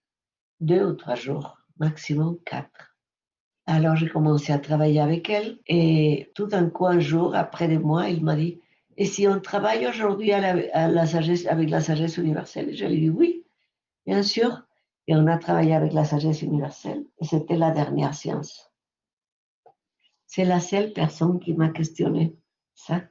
deux 0.61 0.85
ou 0.85 0.95
trois 0.95 1.15
jours, 1.15 1.59
maximum 1.79 2.39
quatre. 2.45 2.97
Alors 3.67 3.97
j'ai 3.97 4.09
commencé 4.09 4.53
à 4.53 4.59
travailler 4.59 5.01
avec 5.01 5.31
elle 5.31 5.59
et 5.67 6.31
tout 6.35 6.47
d'un 6.47 6.69
coup, 6.69 6.87
un 6.87 7.01
jour, 7.01 7.35
après 7.35 7.69
des 7.69 7.79
mois, 7.79 8.09
il 8.09 8.23
m'a 8.23 8.37
dit, 8.37 8.61
et 8.97 9.07
si 9.07 9.27
on 9.27 9.41
travaille 9.41 9.87
aujourd'hui 9.87 10.33
à 10.33 10.89
la, 10.89 11.07
sagesse, 11.07 11.47
avec 11.47 11.71
la 11.71 11.81
sagesse 11.81 12.17
universelle? 12.17 12.75
Je 12.77 12.85
lui 12.85 12.95
ai 12.95 13.01
dit 13.01 13.11
oui, 13.11 13.45
bien 14.07 14.23
sûr. 14.23 14.63
Et 15.07 15.15
on 15.15 15.27
a 15.27 15.37
travaillé 15.37 15.75
avec 15.75 15.93
la 15.93 16.05
sagesse 16.05 16.41
universelle 16.43 17.05
et 17.21 17.27
c'était 17.27 17.57
la 17.57 17.71
dernière 17.71 18.15
séance. 18.15 18.71
C'est 20.27 20.45
la 20.45 20.61
seule 20.61 20.93
personne 20.93 21.41
qui 21.41 21.53
m'a 21.53 21.69
questionné 21.69 22.37
ça. 22.75 23.03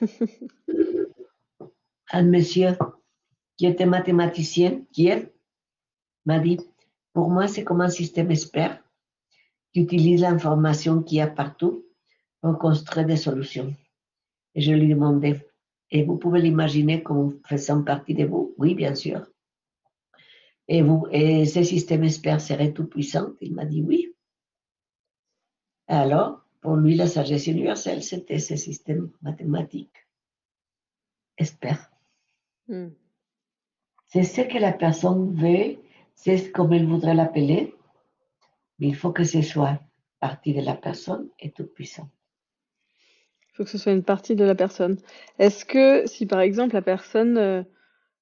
un 2.12 2.22
monsieur 2.22 2.76
qui 3.56 3.66
était 3.66 3.86
mathématicien, 3.86 4.82
qui 4.92 5.10
m'a 6.24 6.38
dit, 6.38 6.58
pour 7.12 7.30
moi, 7.30 7.48
c'est 7.48 7.64
comme 7.64 7.80
un 7.80 7.88
système 7.88 8.30
expert 8.30 8.82
qui 9.72 9.80
utilise 9.80 10.20
l'information 10.20 11.02
qu'il 11.02 11.18
y 11.18 11.20
a 11.20 11.26
partout 11.26 11.84
pour 12.40 12.58
construire 12.58 13.06
des 13.06 13.16
solutions. 13.16 13.74
Et 14.54 14.60
je 14.60 14.72
lui 14.72 14.88
demandais, 14.88 15.46
et 15.90 16.04
vous 16.04 16.16
pouvez 16.16 16.40
l'imaginer 16.40 17.02
comme 17.02 17.40
faisant 17.46 17.82
partie 17.82 18.14
de 18.14 18.24
vous 18.24 18.54
Oui, 18.58 18.74
bien 18.74 18.94
sûr. 18.94 19.26
Et, 20.68 20.82
vous, 20.82 21.06
et 21.10 21.46
ce 21.46 21.62
système 21.62 22.04
expert 22.04 22.40
serait 22.40 22.72
tout 22.72 22.86
puissant? 22.86 23.32
Il 23.40 23.54
m'a 23.54 23.64
dit 23.64 23.82
oui. 23.82 24.14
Alors, 25.88 26.44
pour 26.60 26.76
lui, 26.76 26.94
la 26.94 27.08
sagesse 27.08 27.48
universelle, 27.48 28.02
c'était 28.02 28.38
ce 28.38 28.54
système 28.54 29.10
mathématique 29.22 30.06
expert. 31.36 31.90
Hmm. 32.68 32.90
C'est 34.06 34.22
ce 34.22 34.42
que 34.42 34.58
la 34.58 34.72
personne 34.72 35.34
veut, 35.34 35.78
c'est 36.22 36.52
comme 36.52 36.74
elle 36.74 36.86
voudrait 36.86 37.14
l'appeler, 37.14 37.74
mais 38.78 38.88
il 38.88 38.94
faut 38.94 39.10
que 39.10 39.24
ce 39.24 39.40
soit 39.40 39.80
partie 40.20 40.52
de 40.52 40.60
la 40.60 40.74
personne 40.74 41.30
et 41.38 41.50
tout 41.50 41.64
puissant. 41.64 42.10
Il 43.40 43.56
faut 43.56 43.64
que 43.64 43.70
ce 43.70 43.78
soit 43.78 43.92
une 43.92 44.04
partie 44.04 44.36
de 44.36 44.44
la 44.44 44.54
personne. 44.54 44.98
Est-ce 45.38 45.64
que 45.64 46.06
si 46.06 46.26
par 46.26 46.40
exemple 46.40 46.74
la 46.74 46.82
personne 46.82 47.38
euh, 47.38 47.62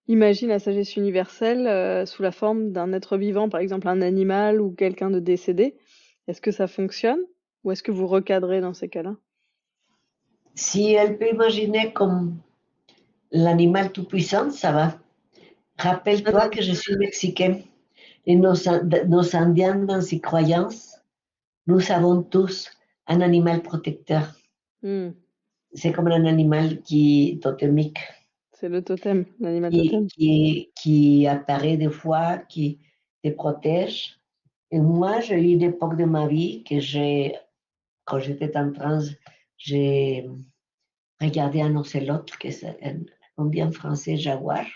imagine 0.06 0.48
la 0.48 0.60
sagesse 0.60 0.96
universelle 0.96 1.66
euh, 1.66 2.06
sous 2.06 2.22
la 2.22 2.30
forme 2.30 2.70
d'un 2.70 2.92
être 2.92 3.16
vivant, 3.16 3.48
par 3.48 3.60
exemple 3.60 3.88
un 3.88 4.00
animal 4.00 4.60
ou 4.60 4.70
quelqu'un 4.70 5.10
de 5.10 5.18
décédé, 5.18 5.76
est-ce 6.28 6.40
que 6.40 6.52
ça 6.52 6.68
fonctionne 6.68 7.20
ou 7.64 7.72
est-ce 7.72 7.82
que 7.82 7.92
vous 7.92 8.06
recadrez 8.06 8.60
dans 8.60 8.74
ces 8.74 8.88
cas-là? 8.88 9.16
Si 10.54 10.92
elle 10.92 11.18
peut 11.18 11.30
imaginer 11.32 11.92
comme 11.92 12.38
l'animal 13.32 13.90
tout-puissant, 13.90 14.50
ça 14.50 14.70
va. 14.70 14.98
Rappelle-toi 15.78 16.48
que 16.48 16.62
je 16.62 16.72
suis 16.72 16.96
mexicain 16.96 17.60
et 18.28 18.36
nos, 18.36 18.52
nos 19.06 19.34
Indiens, 19.34 19.86
dans 19.86 20.02
ses 20.02 20.20
croyances, 20.20 21.00
nous 21.66 21.90
avons 21.90 22.22
tous 22.22 22.70
un 23.06 23.22
animal 23.22 23.62
protecteur. 23.62 24.34
Hmm. 24.82 25.12
C'est 25.72 25.92
comme 25.92 26.08
un 26.08 26.26
animal 26.26 26.82
qui 26.82 27.40
totémique. 27.42 27.98
C'est 28.52 28.68
le 28.68 28.82
totem, 28.84 29.24
l'animal 29.40 29.72
totem. 29.72 30.06
Qui, 30.08 30.70
qui 30.74 31.26
apparaît 31.26 31.78
des 31.78 31.88
fois, 31.88 32.36
qui 32.36 32.78
te 33.24 33.30
protège. 33.30 34.20
Et 34.70 34.78
moi, 34.78 35.20
j'ai 35.20 35.40
eu 35.40 35.52
une 35.54 35.62
époque 35.62 35.96
de 35.96 36.04
ma 36.04 36.26
vie 36.26 36.64
que 36.64 36.80
j'ai, 36.80 37.34
quand 38.04 38.18
j'étais 38.18 38.54
en 38.58 38.72
transe, 38.72 39.10
j'ai 39.56 40.28
regardé 41.18 41.62
un 41.62 41.74
ocelot, 41.76 42.24
qui 42.38 42.48
est 42.48 42.64
un, 42.82 43.00
on 43.38 43.46
dit 43.46 43.62
en 43.62 43.72
français 43.72 44.18
jaguar. 44.18 44.66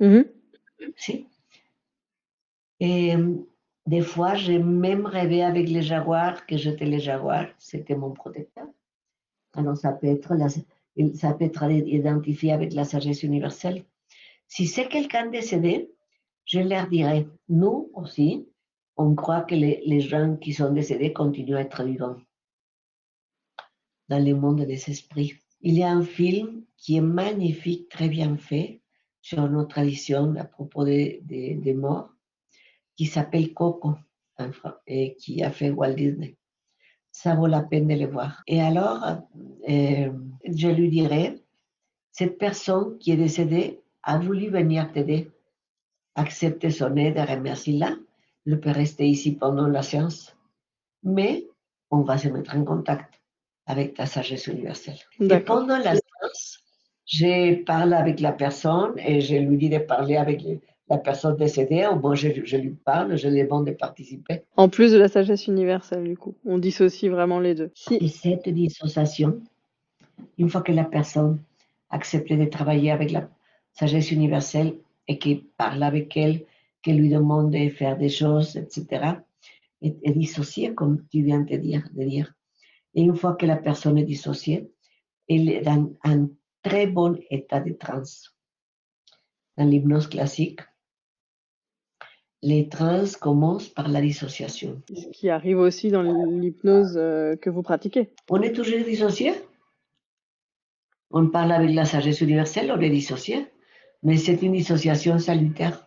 Mm-hmm. 0.00 0.26
Si. 0.96 1.27
Et 2.80 3.14
euh, 3.14 3.36
des 3.86 4.02
fois, 4.02 4.34
j'ai 4.34 4.58
même 4.58 5.06
rêvé 5.06 5.42
avec 5.42 5.68
les 5.68 5.82
jaguars 5.82 6.46
que 6.46 6.56
j'étais 6.56 6.84
les 6.84 7.00
jaguars, 7.00 7.48
c'était 7.58 7.96
mon 7.96 8.12
protecteur. 8.12 8.66
Alors, 9.54 9.76
ça 9.76 9.92
peut 9.92 10.06
être, 10.06 10.34
ça 11.14 11.34
peut 11.34 11.44
être 11.44 11.70
identifié 11.70 12.52
avec 12.52 12.72
la 12.74 12.84
sagesse 12.84 13.22
universelle. 13.22 13.84
Si 14.46 14.66
c'est 14.66 14.88
quelqu'un 14.88 15.26
décédé, 15.26 15.90
je 16.44 16.60
leur 16.60 16.88
dirais, 16.88 17.26
nous 17.48 17.90
aussi, 17.94 18.48
on 18.96 19.14
croit 19.14 19.42
que 19.42 19.54
les, 19.54 20.00
gens 20.00 20.36
qui 20.36 20.52
sont 20.52 20.72
décédés 20.72 21.12
continuent 21.12 21.56
à 21.56 21.60
être 21.60 21.84
vivants 21.84 22.16
dans 24.08 24.24
le 24.24 24.34
monde 24.34 24.62
des 24.62 24.90
esprits. 24.90 25.34
Il 25.60 25.74
y 25.74 25.82
a 25.82 25.90
un 25.90 26.02
film 26.02 26.64
qui 26.76 26.96
est 26.96 27.02
magnifique, 27.02 27.88
très 27.88 28.08
bien 28.08 28.36
fait, 28.36 28.80
sur 29.20 29.48
nos 29.48 29.64
traditions 29.64 30.34
à 30.36 30.44
propos 30.44 30.84
des 30.84 31.20
de, 31.22 31.72
morts, 31.72 32.10
qui 32.98 33.06
s'appelle 33.06 33.54
Coco, 33.54 33.94
et 34.86 35.14
qui 35.14 35.42
a 35.44 35.50
fait 35.52 35.70
Walt 35.70 35.94
Disney. 35.94 36.36
Ça 37.12 37.36
vaut 37.36 37.46
la 37.46 37.62
peine 37.62 37.86
de 37.86 37.94
le 37.94 38.06
voir. 38.06 38.42
Et 38.48 38.60
alors, 38.60 39.22
euh, 39.68 40.12
je 40.44 40.68
lui 40.68 40.90
dirais, 40.90 41.38
cette 42.10 42.38
personne 42.38 42.98
qui 42.98 43.12
est 43.12 43.16
décédée 43.16 43.80
a 44.02 44.18
voulu 44.18 44.50
venir 44.50 44.90
t'aider. 44.90 45.30
Accepte 46.16 46.68
son 46.70 46.96
aide, 46.96 47.18
remercie-la. 47.18 47.94
Elle 48.46 48.60
peut 48.60 48.70
rester 48.70 49.06
ici 49.06 49.36
pendant 49.36 49.68
la 49.68 49.82
séance. 49.82 50.36
Mais 51.04 51.46
on 51.90 52.02
va 52.02 52.18
se 52.18 52.28
mettre 52.28 52.56
en 52.56 52.64
contact 52.64 53.20
avec 53.66 53.94
ta 53.94 54.06
sagesse 54.06 54.48
universelle. 54.48 54.98
Et 55.20 55.38
pendant 55.38 55.78
la 55.78 55.94
séance, 55.94 56.64
je 57.06 57.62
parle 57.62 57.94
avec 57.94 58.18
la 58.18 58.32
personne 58.32 58.98
et 58.98 59.20
je 59.20 59.36
lui 59.36 59.56
dis 59.56 59.68
de 59.68 59.78
parler 59.78 60.16
avec 60.16 60.42
la 60.88 60.98
personne 60.98 61.36
décédée. 61.36 61.86
Je, 62.14 62.28
je, 62.44 62.56
lui 62.56 62.70
parle, 62.70 63.16
je 63.16 63.28
lui 63.28 63.42
demande 63.42 63.66
de 63.66 63.72
participer. 63.72 64.42
En 64.56 64.68
plus 64.68 64.92
de 64.92 64.98
la 64.98 65.08
sagesse 65.08 65.46
universelle, 65.46 66.04
du 66.04 66.16
coup, 66.16 66.34
on 66.44 66.58
dissocie 66.58 67.10
vraiment 67.10 67.40
les 67.40 67.54
deux. 67.54 67.70
Si. 67.74 67.96
Et 67.96 68.08
cette 68.08 68.48
dissociation, 68.48 69.40
une 70.38 70.48
fois 70.48 70.62
que 70.62 70.72
la 70.72 70.84
personne 70.84 71.40
accepte 71.90 72.32
de 72.32 72.44
travailler 72.44 72.90
avec 72.90 73.10
la 73.10 73.28
sagesse 73.72 74.10
universelle 74.10 74.74
et 75.06 75.18
qu'il 75.18 75.44
parle 75.44 75.82
avec 75.82 76.16
elle, 76.16 76.44
qu'elle 76.82 76.98
lui 76.98 77.08
demande 77.08 77.52
de 77.52 77.68
faire 77.68 77.96
des 77.96 78.08
choses, 78.08 78.56
etc., 78.56 79.14
est, 79.80 80.12
dissociée, 80.12 80.74
comme 80.74 81.06
tu 81.10 81.22
viens 81.22 81.40
de 81.40 81.56
dire, 81.56 81.88
de 81.92 82.04
dire. 82.04 82.34
Et 82.94 83.02
une 83.02 83.16
fois 83.16 83.34
que 83.34 83.46
la 83.46 83.56
personne 83.56 83.98
est 83.98 84.04
dissociée, 84.04 84.70
elle 85.28 85.48
est 85.48 85.62
dans 85.62 85.92
un 86.02 86.28
très 86.62 86.86
bon 86.86 87.18
état 87.30 87.60
de 87.60 87.72
transe. 87.72 88.34
Dans 89.56 89.64
l'hypnose 89.64 90.08
classique, 90.08 90.60
les 92.42 92.68
trans 92.68 93.04
commencent 93.20 93.68
par 93.68 93.88
la 93.88 94.00
dissociation. 94.00 94.80
Ce 94.94 95.08
qui 95.08 95.28
arrive 95.28 95.58
aussi 95.58 95.90
dans 95.90 96.02
l'hypnose 96.02 96.96
euh, 96.96 97.36
que 97.36 97.50
vous 97.50 97.62
pratiquez. 97.62 98.10
On 98.30 98.40
est 98.42 98.52
toujours 98.52 98.84
dissocié. 98.84 99.32
On 101.10 101.28
parle 101.28 101.52
avec 101.52 101.70
la 101.70 101.84
sagesse 101.84 102.20
universelle, 102.20 102.70
on 102.70 102.80
est 102.80 102.90
dissocié. 102.90 103.46
Mais 104.02 104.16
c'est 104.16 104.40
une 104.42 104.52
dissociation 104.52 105.18
salutaire. 105.18 105.86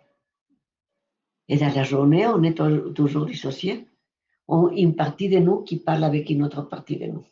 Et 1.48 1.58
dans 1.58 1.74
la 1.74 1.84
journée, 1.84 2.28
on 2.28 2.44
est 2.44 2.60
toujours 2.94 3.26
dissocié. 3.26 3.88
On, 4.48 4.70
une 4.70 4.96
partie 4.96 5.30
de 5.30 5.38
nous 5.40 5.62
qui 5.62 5.78
parle 5.78 6.04
avec 6.04 6.30
une 6.30 6.44
autre 6.44 6.64
partie 6.64 6.98
de 6.98 7.06
nous. 7.06 7.26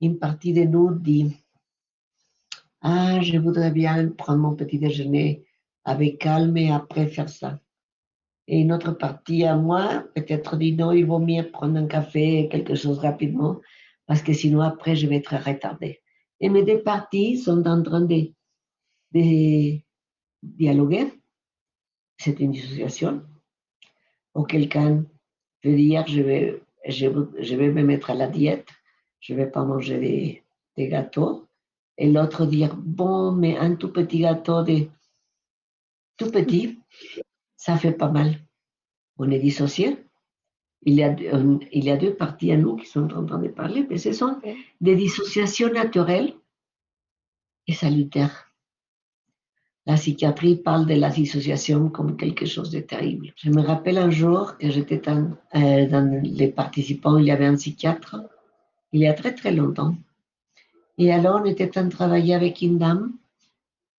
Une 0.00 0.18
partie 0.18 0.52
de 0.52 0.62
nous 0.62 0.94
dit 0.94 1.36
ah, 2.80 3.20
je 3.20 3.36
voudrais 3.38 3.72
bien 3.72 4.08
prendre 4.10 4.38
mon 4.38 4.54
petit 4.54 4.78
déjeuner 4.78 5.44
avec 5.84 6.18
calme 6.18 6.56
et 6.56 6.70
après 6.70 7.08
faire 7.08 7.28
ça. 7.28 7.58
Et 8.48 8.60
une 8.60 8.72
autre 8.72 8.92
partie 8.92 9.44
à 9.44 9.56
moi, 9.56 10.04
peut-être 10.14 10.56
dit 10.56 10.74
non, 10.74 10.92
il 10.92 11.06
vaut 11.06 11.18
mieux 11.18 11.50
prendre 11.50 11.76
un 11.78 11.86
café, 11.86 12.48
quelque 12.50 12.74
chose 12.74 12.98
rapidement, 12.98 13.60
parce 14.06 14.22
que 14.22 14.32
sinon 14.32 14.60
après 14.60 14.94
je 14.94 15.06
vais 15.06 15.16
être 15.16 15.34
retardé. 15.34 16.00
Et 16.40 16.48
mes 16.48 16.62
deux 16.62 16.82
parties 16.82 17.38
sont 17.38 17.66
en 17.66 17.82
train 17.82 18.02
de, 18.02 18.30
de 19.12 19.78
dialoguer. 20.42 21.12
C'est 22.18 22.38
une 22.40 22.52
dissociation. 22.52 23.22
Auquel 24.34 24.68
cas, 24.68 24.90
je 25.62 25.68
veux 25.70 25.76
dire, 25.76 26.06
je 26.06 26.20
vais, 26.20 26.62
je, 26.86 27.06
je, 27.38 27.56
vais 27.56 27.70
me 27.70 27.82
mettre 27.82 28.10
à 28.10 28.14
la 28.14 28.28
diète, 28.28 28.68
je 29.20 29.32
ne 29.32 29.38
vais 29.38 29.50
pas 29.50 29.64
manger 29.64 29.98
des, 29.98 30.44
des 30.76 30.88
gâteaux, 30.88 31.46
et 31.98 32.10
l'autre 32.10 32.46
dire, 32.46 32.76
bon, 32.76 33.32
mais 33.32 33.56
un 33.56 33.74
tout 33.74 33.90
petit 33.90 34.20
gâteau 34.20 34.62
de 34.62 34.88
tout 36.18 36.30
petit, 36.30 36.78
ça 37.66 37.76
fait 37.76 37.92
pas 37.92 38.08
mal. 38.08 38.38
On 39.18 39.28
est 39.28 39.40
dissocié. 39.40 39.98
Il 40.82 40.94
y, 40.94 41.02
a, 41.02 41.16
il 41.72 41.84
y 41.84 41.90
a 41.90 41.96
deux 41.96 42.14
parties 42.14 42.52
à 42.52 42.56
nous 42.56 42.76
qui 42.76 42.86
sont 42.86 43.12
en 43.12 43.26
train 43.26 43.40
de 43.40 43.48
parler, 43.48 43.84
mais 43.90 43.98
ce 43.98 44.12
sont 44.12 44.38
des 44.80 44.94
dissociations 44.94 45.72
naturelles 45.72 46.32
et 47.66 47.72
salutaires. 47.72 48.52
La 49.84 49.94
psychiatrie 49.94 50.54
parle 50.54 50.86
de 50.86 50.94
la 50.94 51.10
dissociation 51.10 51.88
comme 51.88 52.16
quelque 52.16 52.46
chose 52.46 52.70
de 52.70 52.78
terrible. 52.78 53.32
Je 53.34 53.50
me 53.50 53.62
rappelle 53.62 53.98
un 53.98 54.10
jour 54.10 54.56
que 54.58 54.70
j'étais 54.70 54.98
dans, 54.98 55.36
euh, 55.56 55.86
dans 55.88 56.22
les 56.22 56.48
participants, 56.48 57.18
il 57.18 57.26
y 57.26 57.32
avait 57.32 57.46
un 57.46 57.56
psychiatre, 57.56 58.16
il 58.92 59.00
y 59.00 59.08
a 59.08 59.14
très 59.14 59.34
très 59.34 59.52
longtemps. 59.52 59.96
Et 60.98 61.12
alors, 61.12 61.40
on 61.42 61.44
était 61.44 61.66
en 61.66 61.70
train 61.70 61.84
de 61.84 61.90
travailler 61.90 62.34
avec 62.34 62.62
une 62.62 62.78
dame 62.78 63.12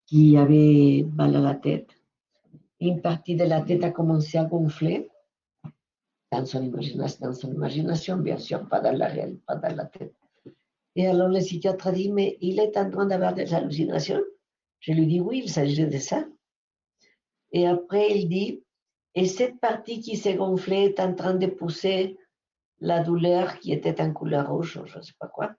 qui 0.06 0.38
avait 0.38 1.06
mal 1.16 1.36
à 1.36 1.42
la 1.42 1.54
tête. 1.54 1.97
Une 2.80 3.02
partie 3.02 3.36
de 3.36 3.44
la 3.44 3.62
tête 3.62 3.84
a 3.84 3.92
commencé 3.92 4.38
à 4.38 4.46
gonfler 4.46 5.10
dans 6.32 6.46
son 6.46 6.63
imagination, 6.63 7.34
son 7.34 7.52
imagination 7.54 8.18
bien 8.18 8.38
sûr, 8.38 8.68
pas 8.68 8.82
dans 8.82 8.96
la 8.96 9.08
réalité, 9.08 9.42
pas 9.48 9.56
dans 9.56 9.76
la 9.76 9.86
tête. 9.86 10.13
Et 10.96 11.08
alors, 11.08 11.30
le 11.30 11.40
psychiatre 11.40 11.88
a 11.88 11.92
dit, 11.92 12.12
mais 12.12 12.38
il 12.42 12.60
est 12.60 12.76
en 12.76 12.90
train 12.90 13.06
d'avoir 13.06 13.34
des 13.34 13.54
hallucinations. 13.54 14.22
Je 14.80 14.94
lui 14.94 15.06
dis, 15.06 15.20
oui, 15.20 15.42
il 15.44 15.50
s'agit 15.50 15.86
de 15.86 15.98
ça. 15.98 16.26
Et 17.52 17.68
après, 17.68 18.18
il 18.18 18.28
dit, 18.28 18.63
et 19.13 19.26
cette 19.26 19.60
partie 19.60 20.02
qui 20.02 20.18
s'est 20.18 20.36
gonflée 20.36 20.86
est 20.86 21.00
en 21.00 21.13
train 21.13 21.36
de 21.36 21.48
pousser 21.48 22.18
la 22.80 23.02
douleur 23.02 23.60
qui 23.60 23.72
était 23.72 24.02
en 24.02 24.12
couleur 24.12 24.50
rouge, 24.50 24.82
je 24.86 24.98
ne 24.98 25.04
sais 25.04 25.13
pas 25.20 25.28
quoi 25.28 25.56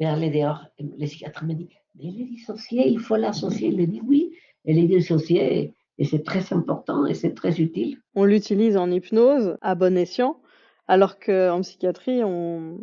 vers 0.00 0.16
les 0.16 0.30
dehors. 0.30 0.64
Le 0.78 1.06
psychiatre 1.06 1.44
me 1.44 1.54
dit, 1.54 1.68
mais 1.94 2.08
elle 2.08 2.20
est 2.20 2.24
dissociée, 2.24 2.88
il 2.88 3.00
faut 3.00 3.16
l'associer. 3.16 3.68
Il 3.68 3.78
me 3.78 3.86
dit, 3.86 4.00
oui, 4.02 4.36
elle 4.64 4.78
est 4.78 4.86
dissociée 4.86 5.74
et 5.98 6.04
c'est 6.04 6.24
très 6.24 6.52
important 6.52 7.06
et 7.06 7.14
c'est 7.14 7.34
très 7.34 7.60
utile. 7.60 7.98
On 8.14 8.24
l'utilise 8.24 8.76
en 8.76 8.90
hypnose 8.90 9.56
à 9.60 9.74
bon 9.74 9.96
escient, 9.96 10.40
alors 10.88 11.18
qu'en 11.18 11.60
psychiatrie, 11.62 12.24
on, 12.24 12.80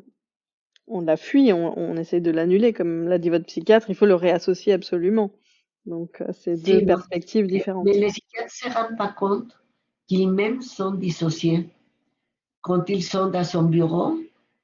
on 0.88 1.02
la 1.02 1.18
fuit, 1.18 1.52
on, 1.54 1.78
on 1.78 1.96
essaie 1.98 2.22
de 2.22 2.32
l'annuler. 2.32 2.74
Comme 2.74 3.08
l'a 3.08 3.18
dit 3.18 3.30
votre 3.30 3.46
psychiatre, 3.46 3.90
il 3.90 3.96
faut 3.96 4.06
le 4.06 4.16
réassocier 4.16 4.74
absolument. 4.74 5.32
Donc, 5.86 6.22
euh, 6.22 6.28
c'est 6.32 6.62
deux 6.62 6.86
perspectives 6.86 7.48
différentes. 7.48 7.86
Mais 7.86 7.98
les 7.98 8.08
psychiatres 8.08 8.54
ne 8.64 8.70
se 8.70 8.78
rendent 8.78 8.98
pas 8.98 9.10
compte 9.10 9.60
qu'ils-mêmes 10.08 10.62
sont 10.62 10.92
dissociés. 10.92 11.70
Quand 12.62 12.90
ils 12.90 13.04
sont 13.04 13.28
dans 13.28 13.44
son 13.44 13.64
bureau, 13.64 14.20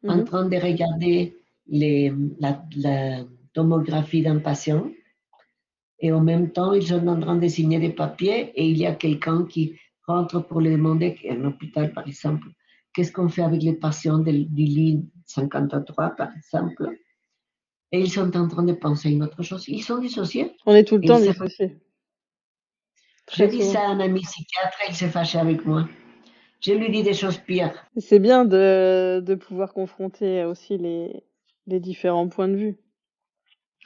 en 0.07 0.17
mhm. 0.17 0.25
train 0.25 0.45
de 0.45 0.57
regarder 0.57 1.35
les, 1.67 2.13
la, 2.39 2.63
la, 2.75 3.23
tomographie 3.53 4.21
d'un 4.21 4.37
patient 4.37 4.87
et 5.99 6.11
en 6.11 6.21
même 6.21 6.51
temps, 6.51 6.73
ils 6.73 6.87
sont 6.87 7.07
en 7.07 7.19
train 7.19 7.35
de 7.35 7.47
signer 7.47 7.79
des 7.79 7.89
papiers 7.89 8.51
et 8.55 8.67
il 8.67 8.77
y 8.77 8.85
a 8.85 8.93
quelqu'un 8.93 9.45
qui 9.45 9.79
rentre 10.05 10.39
pour 10.39 10.61
lui 10.61 10.71
demander, 10.71 11.17
un 11.29 11.43
hôpital 11.45 11.91
par 11.93 12.07
exemple, 12.07 12.47
qu'est-ce 12.93 13.11
qu'on 13.11 13.29
fait 13.29 13.43
avec 13.43 13.61
les 13.63 13.73
patients 13.73 14.19
du 14.19 14.31
lit 14.31 15.05
53 15.25 16.11
par 16.11 16.29
exemple? 16.35 16.89
Et 17.91 17.99
ils 17.99 18.11
sont 18.11 18.35
en 18.35 18.47
train 18.47 18.63
de 18.63 18.73
penser 18.73 19.09
à 19.09 19.11
une 19.11 19.23
autre 19.23 19.43
chose. 19.43 19.67
Ils 19.67 19.81
sont 19.81 19.97
dissociés. 19.97 20.51
On 20.65 20.75
est 20.75 20.83
tout 20.83 20.97
le 20.97 21.07
temps 21.07 21.19
dissociés. 21.19 21.77
Je 23.33 23.43
dis 23.45 23.63
ça 23.63 23.81
à 23.81 23.87
un 23.87 23.99
ami 23.99 24.21
psychiatre, 24.21 24.77
il 24.87 24.95
s'est 24.95 25.09
fâché 25.09 25.37
avec 25.37 25.65
moi. 25.65 25.87
Je 26.61 26.73
lui 26.73 26.89
dis 26.89 27.03
des 27.03 27.13
choses 27.13 27.37
pires. 27.37 27.73
C'est 27.97 28.19
bien 28.19 28.45
de, 28.45 29.21
de 29.23 29.35
pouvoir 29.35 29.73
confronter 29.73 30.43
aussi 30.45 30.77
les, 30.77 31.23
les 31.67 31.79
différents 31.79 32.29
points 32.29 32.47
de 32.47 32.55
vue. 32.55 32.77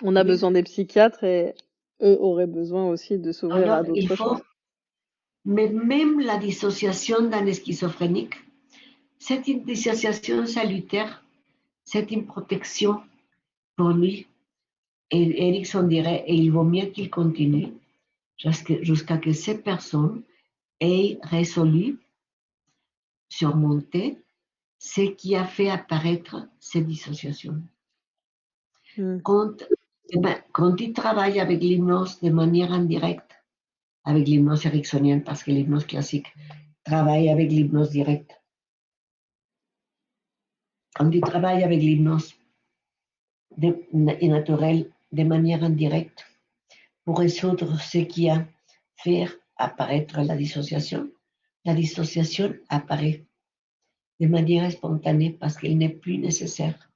On 0.03 0.15
a 0.15 0.23
besoin 0.23 0.51
des 0.51 0.63
psychiatres 0.63 1.23
et 1.23 1.53
eux 2.01 2.17
auraient 2.19 2.47
besoin 2.47 2.87
aussi 2.87 3.17
de 3.17 3.31
s'ouvrir 3.31 3.71
à 3.71 3.83
d'autres 3.83 4.15
choses. 4.15 4.41
Mais 5.45 5.69
même 5.69 6.19
la 6.19 6.37
dissociation 6.37 7.27
d'un 7.27 7.51
schizophrénique, 7.51 8.35
c'est 9.17 9.47
une 9.47 9.63
dissociation 9.63 10.45
salutaire, 10.45 11.23
c'est 11.83 12.11
une 12.11 12.25
protection 12.25 13.01
pour 13.75 13.89
lui. 13.89 14.27
Et 15.09 15.47
Erickson 15.47 15.83
dirait, 15.83 16.23
et 16.27 16.35
il 16.35 16.51
vaut 16.51 16.63
mieux 16.63 16.87
qu'il 16.87 17.09
continue 17.09 17.73
jusqu'à 18.37 19.17
que 19.17 19.33
ces 19.33 19.57
personnes 19.57 20.23
aient 20.79 21.19
résolu, 21.23 21.99
surmonté 23.29 24.17
ce 24.79 25.01
qui 25.01 25.35
a 25.35 25.45
fait 25.45 25.69
apparaître 25.69 26.47
ces 26.59 26.81
dissociations. 26.81 27.61
Hmm. 28.97 29.19
Quand, 29.21 29.63
quand 30.51 30.79
il 30.81 30.93
travaille 30.93 31.39
avec 31.39 31.61
l'hypnose 31.61 32.19
de 32.21 32.29
manière 32.29 32.71
indirecte, 32.71 33.31
avec 34.03 34.27
l'hypnose 34.27 34.65
ericksonienne, 34.65 35.23
parce 35.23 35.43
que 35.43 35.51
l'hypnose 35.51 35.85
classique 35.85 36.33
travaille 36.83 37.29
avec 37.29 37.51
l'hypnose 37.51 37.91
directe. 37.91 38.41
Quand 40.95 41.09
il 41.11 41.21
travaille 41.21 41.63
avec 41.63 41.79
l'hypnose 41.79 42.35
naturelle 43.57 44.91
de 45.11 45.23
manière 45.23 45.63
indirecte 45.63 46.25
pour 47.05 47.19
résoudre 47.19 47.79
ce 47.79 47.99
qui 47.99 48.29
a 48.29 48.45
fait 48.97 49.27
apparaître 49.57 50.21
la 50.21 50.35
dissociation, 50.35 51.09
la 51.65 51.73
dissociation 51.73 52.53
apparaît 52.69 53.25
de 54.19 54.27
manière 54.27 54.71
spontanée 54.71 55.31
parce 55.31 55.57
qu'elle 55.57 55.77
n'est 55.77 55.89
plus 55.89 56.17
nécessaire. 56.17 56.90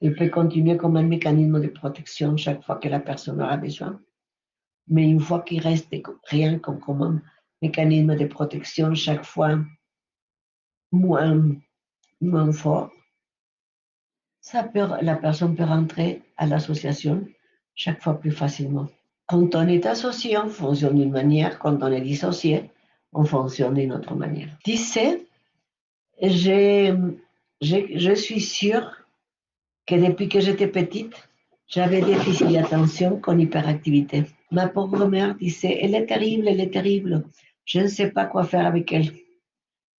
Elle 0.00 0.14
peut 0.14 0.28
continuer 0.28 0.76
comme 0.76 0.96
un 0.96 1.02
mécanisme 1.02 1.60
de 1.60 1.68
protection 1.68 2.36
chaque 2.36 2.62
fois 2.62 2.76
que 2.76 2.88
la 2.88 3.00
personne 3.00 3.42
aura 3.42 3.56
besoin. 3.56 4.00
Mais 4.86 5.08
une 5.08 5.20
fois 5.20 5.40
qu'il 5.42 5.60
reste 5.60 5.92
rien 6.24 6.58
comme, 6.58 6.80
un 7.02 7.20
mécanisme 7.60 8.16
de 8.16 8.26
protection 8.26 8.94
chaque 8.94 9.24
fois 9.24 9.58
moins, 10.92 11.42
moins 12.20 12.52
fort, 12.52 12.90
ça 14.40 14.62
peut, 14.62 14.86
la 15.02 15.16
personne 15.16 15.56
peut 15.56 15.64
rentrer 15.64 16.22
à 16.36 16.46
l'association 16.46 17.26
chaque 17.74 18.02
fois 18.02 18.18
plus 18.18 18.30
facilement. 18.30 18.86
Quand 19.26 19.54
on 19.54 19.68
est 19.68 19.84
associé, 19.84 20.38
on 20.38 20.48
fonctionne 20.48 20.96
d'une 20.96 21.10
manière. 21.10 21.58
Quand 21.58 21.82
on 21.82 21.92
est 21.92 22.00
dissocié, 22.00 22.70
on 23.12 23.24
fonctionne 23.24 23.74
d'une 23.74 23.92
autre 23.92 24.14
manière. 24.14 24.48
D'ici, 24.64 25.26
je 26.22 28.14
suis 28.14 28.40
sûre 28.40 28.90
que 29.88 29.94
depuis 29.94 30.28
que 30.28 30.38
j'étais 30.38 30.68
petite, 30.68 31.14
j'avais 31.66 32.02
déficit 32.02 32.48
d'attention 32.48 33.18
comme 33.18 33.40
hyperactivité. 33.40 34.24
Ma 34.50 34.68
pauvre 34.68 35.06
mère 35.06 35.34
disait, 35.34 35.78
elle 35.82 35.94
est 35.94 36.04
terrible, 36.04 36.46
elle 36.46 36.60
est 36.60 36.72
terrible. 36.72 37.24
Je 37.64 37.80
ne 37.80 37.86
sais 37.86 38.10
pas 38.10 38.26
quoi 38.26 38.44
faire 38.44 38.66
avec 38.66 38.92
elle. 38.92 39.10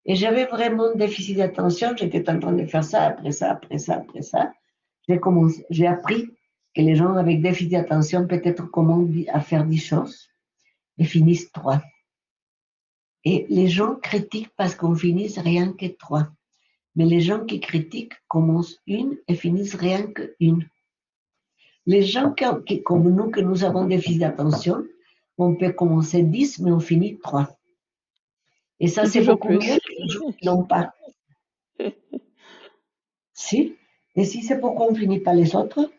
Et 0.06 0.16
j'avais 0.16 0.46
vraiment 0.46 0.94
déficit 0.96 1.38
d'attention. 1.38 1.96
J'étais 1.98 2.30
en 2.30 2.40
train 2.40 2.54
de 2.54 2.66
faire 2.66 2.84
ça, 2.84 3.04
après 3.08 3.32
ça, 3.32 3.52
après 3.52 3.80
ça, 3.80 3.96
après 3.96 4.22
ça. 4.22 4.54
J'ai 5.08 5.20
j'ai 5.72 5.88
appris 5.88 6.28
que 6.76 6.82
les 6.82 6.96
gens 6.96 7.16
avec 7.16 7.42
déficit 7.42 7.72
d'attention 7.72 8.28
peut-être 8.28 8.70
commencent 8.70 9.28
à 9.28 9.40
faire 9.40 9.66
dix 9.66 9.84
choses 9.84 10.30
et 11.00 11.04
finissent 11.04 11.52
trois. 11.52 11.82
Et 13.24 13.48
les 13.50 13.68
gens 13.68 13.96
critiquent 13.96 14.54
parce 14.56 14.76
qu'on 14.76 14.96
finisse 14.96 15.40
rien 15.40 15.74
que 15.74 15.88
trois. 15.88 16.30
Mais 17.00 17.06
les 17.06 17.22
gens 17.22 17.46
qui 17.46 17.62
critiquent 17.62 18.22
commencent 18.28 18.82
une 18.86 19.18
et 19.30 19.36
finissent 19.36 19.76
rien 19.76 20.06
qu'une. 20.12 20.68
Les 21.86 22.02
gens 22.02 22.34
qui, 22.34 22.84
comme 22.84 23.08
nous, 23.10 23.32
que 23.32 23.40
nous 23.40 23.64
avons 23.64 23.86
déficit 23.86 24.20
d'attention, 24.20 24.84
on 25.38 25.56
peut 25.56 25.72
commencer 25.72 26.24
dix, 26.24 26.60
mais 26.60 26.74
on 26.74 26.82
finit 26.82 27.18
trois. 27.20 27.58
Et 28.82 28.90
ça, 28.90 29.06
c'est 29.06 29.24
beaucoup 29.24 29.48
mieux 29.48 29.60
que 29.60 29.94
les 29.98 30.10
gens 30.10 30.32
qui 30.34 30.46
n'ont 30.46 30.66
pas. 30.66 30.94
si. 33.34 33.78
Et 34.16 34.26
si 34.26 34.42
c'est 34.44 34.60
pourquoi 34.60 34.88
on 34.88 34.92
ne 34.92 34.98
finit 34.98 35.22
pas 35.22 35.34
les 35.34 35.56
autres, 35.56 35.90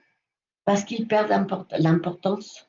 parce 0.66 0.84
qu'ils 0.84 1.08
perdent 1.08 1.30
l'importance 1.78 2.68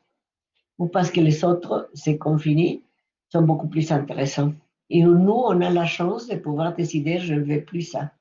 ou 0.78 0.88
parce 0.88 1.12
que 1.12 1.20
les 1.20 1.44
autres, 1.44 1.90
c'est 1.94 2.18
qu'on 2.18 2.38
finit, 2.38 2.82
sont 3.28 3.42
beaucoup 3.42 3.68
plus 3.68 3.92
intéressants. 3.92 4.54
Et 4.90 5.04
nous, 5.04 5.34
on 5.34 5.60
a 5.60 5.70
la 5.70 5.86
chance 5.86 6.30
de 6.30 6.38
pouvoir 6.38 6.74
décider, 6.76 7.18
je 7.18 7.34
ne 7.34 7.44
veux 7.44 7.66
plus 7.66 7.82
ça, 7.82 8.12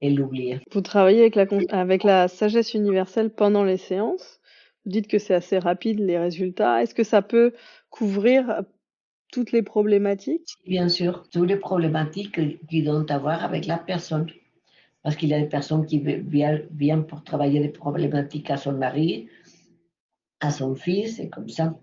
et 0.00 0.10
l'oublier. 0.10 0.60
Vous 0.72 0.80
travaillez 0.80 1.20
avec 1.20 1.34
la, 1.34 1.46
avec 1.70 2.04
la 2.04 2.28
sagesse 2.28 2.74
universelle 2.74 3.30
pendant 3.30 3.64
les 3.64 3.76
séances. 3.76 4.40
Vous 4.84 4.92
dites 4.92 5.08
que 5.08 5.18
c'est 5.18 5.34
assez 5.34 5.58
rapide 5.58 6.00
les 6.00 6.18
résultats. 6.18 6.82
Est-ce 6.82 6.94
que 6.94 7.04
ça 7.04 7.22
peut 7.22 7.52
couvrir 7.90 8.62
toutes 9.30 9.52
les 9.52 9.62
problématiques? 9.62 10.54
Bien 10.66 10.88
sûr, 10.88 11.28
toutes 11.30 11.48
les 11.48 11.56
problématiques 11.56 12.40
qu'ils 12.68 12.84
doivent 12.84 13.06
avoir 13.10 13.44
avec 13.44 13.66
la 13.66 13.78
personne. 13.78 14.26
Parce 15.02 15.16
qu'il 15.16 15.30
y 15.30 15.34
a 15.34 15.40
des 15.40 15.48
personnes 15.48 15.86
qui 15.86 15.98
viennent 15.98 17.06
pour 17.06 17.24
travailler 17.24 17.60
des 17.60 17.68
problématiques 17.68 18.50
à 18.50 18.56
son 18.56 18.72
mari, 18.72 19.28
à 20.40 20.50
son 20.50 20.74
fils, 20.74 21.18
et 21.18 21.28
comme 21.28 21.48
ça. 21.48 21.74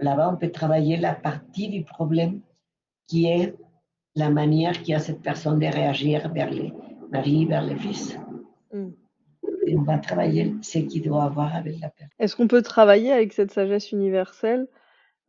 Là-bas, 0.00 0.30
on 0.32 0.36
peut 0.36 0.50
travailler 0.50 0.96
la 0.96 1.14
partie 1.14 1.68
du 1.68 1.82
problème 1.82 2.40
qui 3.06 3.26
est 3.26 3.54
la 4.14 4.30
manière 4.30 4.82
qu'a 4.82 4.98
cette 4.98 5.20
personne 5.20 5.58
de 5.58 5.66
réagir 5.66 6.32
vers 6.32 6.50
les 6.50 6.72
maris, 7.10 7.44
vers 7.46 7.62
les 7.62 7.76
fils. 7.76 8.18
Mm. 8.72 8.88
Et 9.66 9.76
on 9.76 9.82
va 9.82 9.98
travailler 9.98 10.54
ce 10.62 10.78
qu'il 10.78 11.02
doit 11.02 11.24
avoir 11.24 11.54
avec 11.54 11.80
la 11.80 11.90
personne. 11.90 12.14
Est-ce 12.18 12.36
qu'on 12.36 12.48
peut 12.48 12.62
travailler 12.62 13.12
avec 13.12 13.32
cette 13.32 13.52
sagesse 13.52 13.92
universelle 13.92 14.66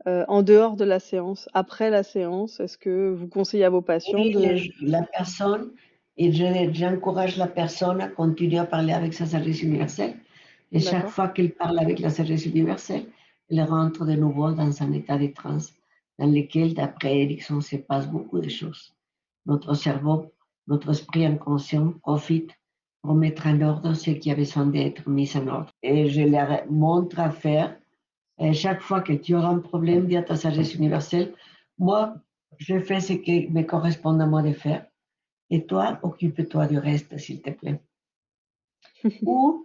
euh, 0.07 0.25
en 0.27 0.41
dehors 0.41 0.75
de 0.75 0.85
la 0.85 0.99
séance, 0.99 1.47
après 1.53 1.89
la 1.89 2.03
séance? 2.03 2.59
Est-ce 2.59 2.77
que 2.77 3.11
vous 3.11 3.27
conseillez 3.27 3.65
à 3.65 3.69
vos 3.69 3.81
patients 3.81 4.17
de... 4.17 4.89
La 4.89 5.03
personne, 5.03 5.71
et 6.17 6.31
j'encourage 6.73 7.37
la 7.37 7.47
personne 7.47 8.01
à 8.01 8.07
continuer 8.07 8.57
à 8.57 8.65
parler 8.65 8.93
avec 8.93 9.13
sa 9.13 9.25
sagesse 9.25 9.61
universelle. 9.61 10.15
Et 10.71 10.79
chaque 10.79 11.07
fois 11.07 11.27
qu'elle 11.27 11.51
parle 11.51 11.79
avec 11.79 11.99
la 11.99 12.09
sagesse 12.09 12.45
universelle, 12.45 13.05
elle 13.49 13.61
rentre 13.63 14.05
de 14.05 14.13
nouveau 14.13 14.51
dans 14.51 14.81
un 14.81 14.93
état 14.93 15.17
de 15.17 15.27
transe 15.27 15.73
dans 16.17 16.27
lequel, 16.27 16.73
d'après 16.73 17.21
Erickson, 17.21 17.61
se 17.61 17.75
passe 17.75 18.07
beaucoup 18.07 18.39
de 18.39 18.49
choses. 18.49 18.93
Notre 19.45 19.73
cerveau, 19.73 20.31
notre 20.71 20.89
esprit 20.89 21.25
inconscient 21.25 21.93
profite 22.01 22.51
pour 23.01 23.13
mettre 23.15 23.47
en 23.47 23.61
ordre 23.61 23.93
ce 23.93 24.11
qui 24.11 24.31
a 24.31 24.35
besoin 24.35 24.65
d'être 24.65 25.07
mis 25.09 25.29
en 25.35 25.47
ordre. 25.47 25.71
Et 25.83 26.07
je 26.09 26.21
leur 26.21 26.65
montre 26.69 27.19
à 27.19 27.31
faire 27.31 27.75
et 28.41 28.53
chaque 28.53 28.81
fois 28.81 29.01
que 29.01 29.13
tu 29.13 29.35
auras 29.35 29.49
un 29.49 29.59
problème, 29.59 30.07
dis 30.07 30.17
à 30.17 30.23
ta 30.23 30.35
sagesse 30.35 30.73
universelle, 30.73 31.33
moi, 31.77 32.15
je 32.57 32.79
fais 32.79 32.99
ce 32.99 33.13
qui 33.13 33.47
me 33.49 33.61
correspond 33.61 34.19
à 34.19 34.25
moi 34.25 34.41
de 34.41 34.51
faire. 34.51 34.87
Et 35.51 35.65
toi, 35.65 35.99
occupe-toi 36.01 36.65
du 36.65 36.79
reste, 36.79 37.15
s'il 37.19 37.41
te 37.41 37.51
plaît. 37.51 37.79
Ou 39.21 39.63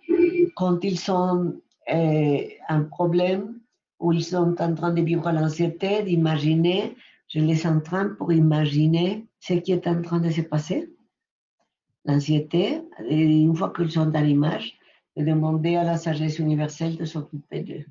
quand 0.54 0.84
ils 0.84 1.10
ont 1.10 1.54
euh, 1.90 2.38
un 2.68 2.82
problème, 2.82 3.60
ou 3.98 4.12
ils 4.12 4.24
sont 4.24 4.60
en 4.60 4.74
train 4.74 4.92
de 4.92 5.00
vivre 5.00 5.30
l'anxiété, 5.32 6.02
d'imaginer, 6.02 6.94
je 7.28 7.40
les 7.40 7.66
entraîne 7.66 8.14
pour 8.16 8.30
imaginer 8.30 9.26
ce 9.40 9.54
qui 9.54 9.72
est 9.72 9.86
en 9.86 10.02
train 10.02 10.20
de 10.20 10.28
se 10.28 10.42
passer. 10.42 10.92
L'anxiété, 12.06 12.80
et 13.08 13.20
une 13.20 13.54
fois 13.54 13.72
qu'ils 13.74 13.90
sont 13.90 14.06
dans 14.06 14.20
l'image, 14.20 14.78
de 15.16 15.24
demander 15.24 15.76
à 15.76 15.84
la 15.84 15.96
sagesse 15.96 16.38
universelle 16.38 16.96
de 16.96 17.04
s'occuper 17.04 17.60
d'eux 17.60 17.86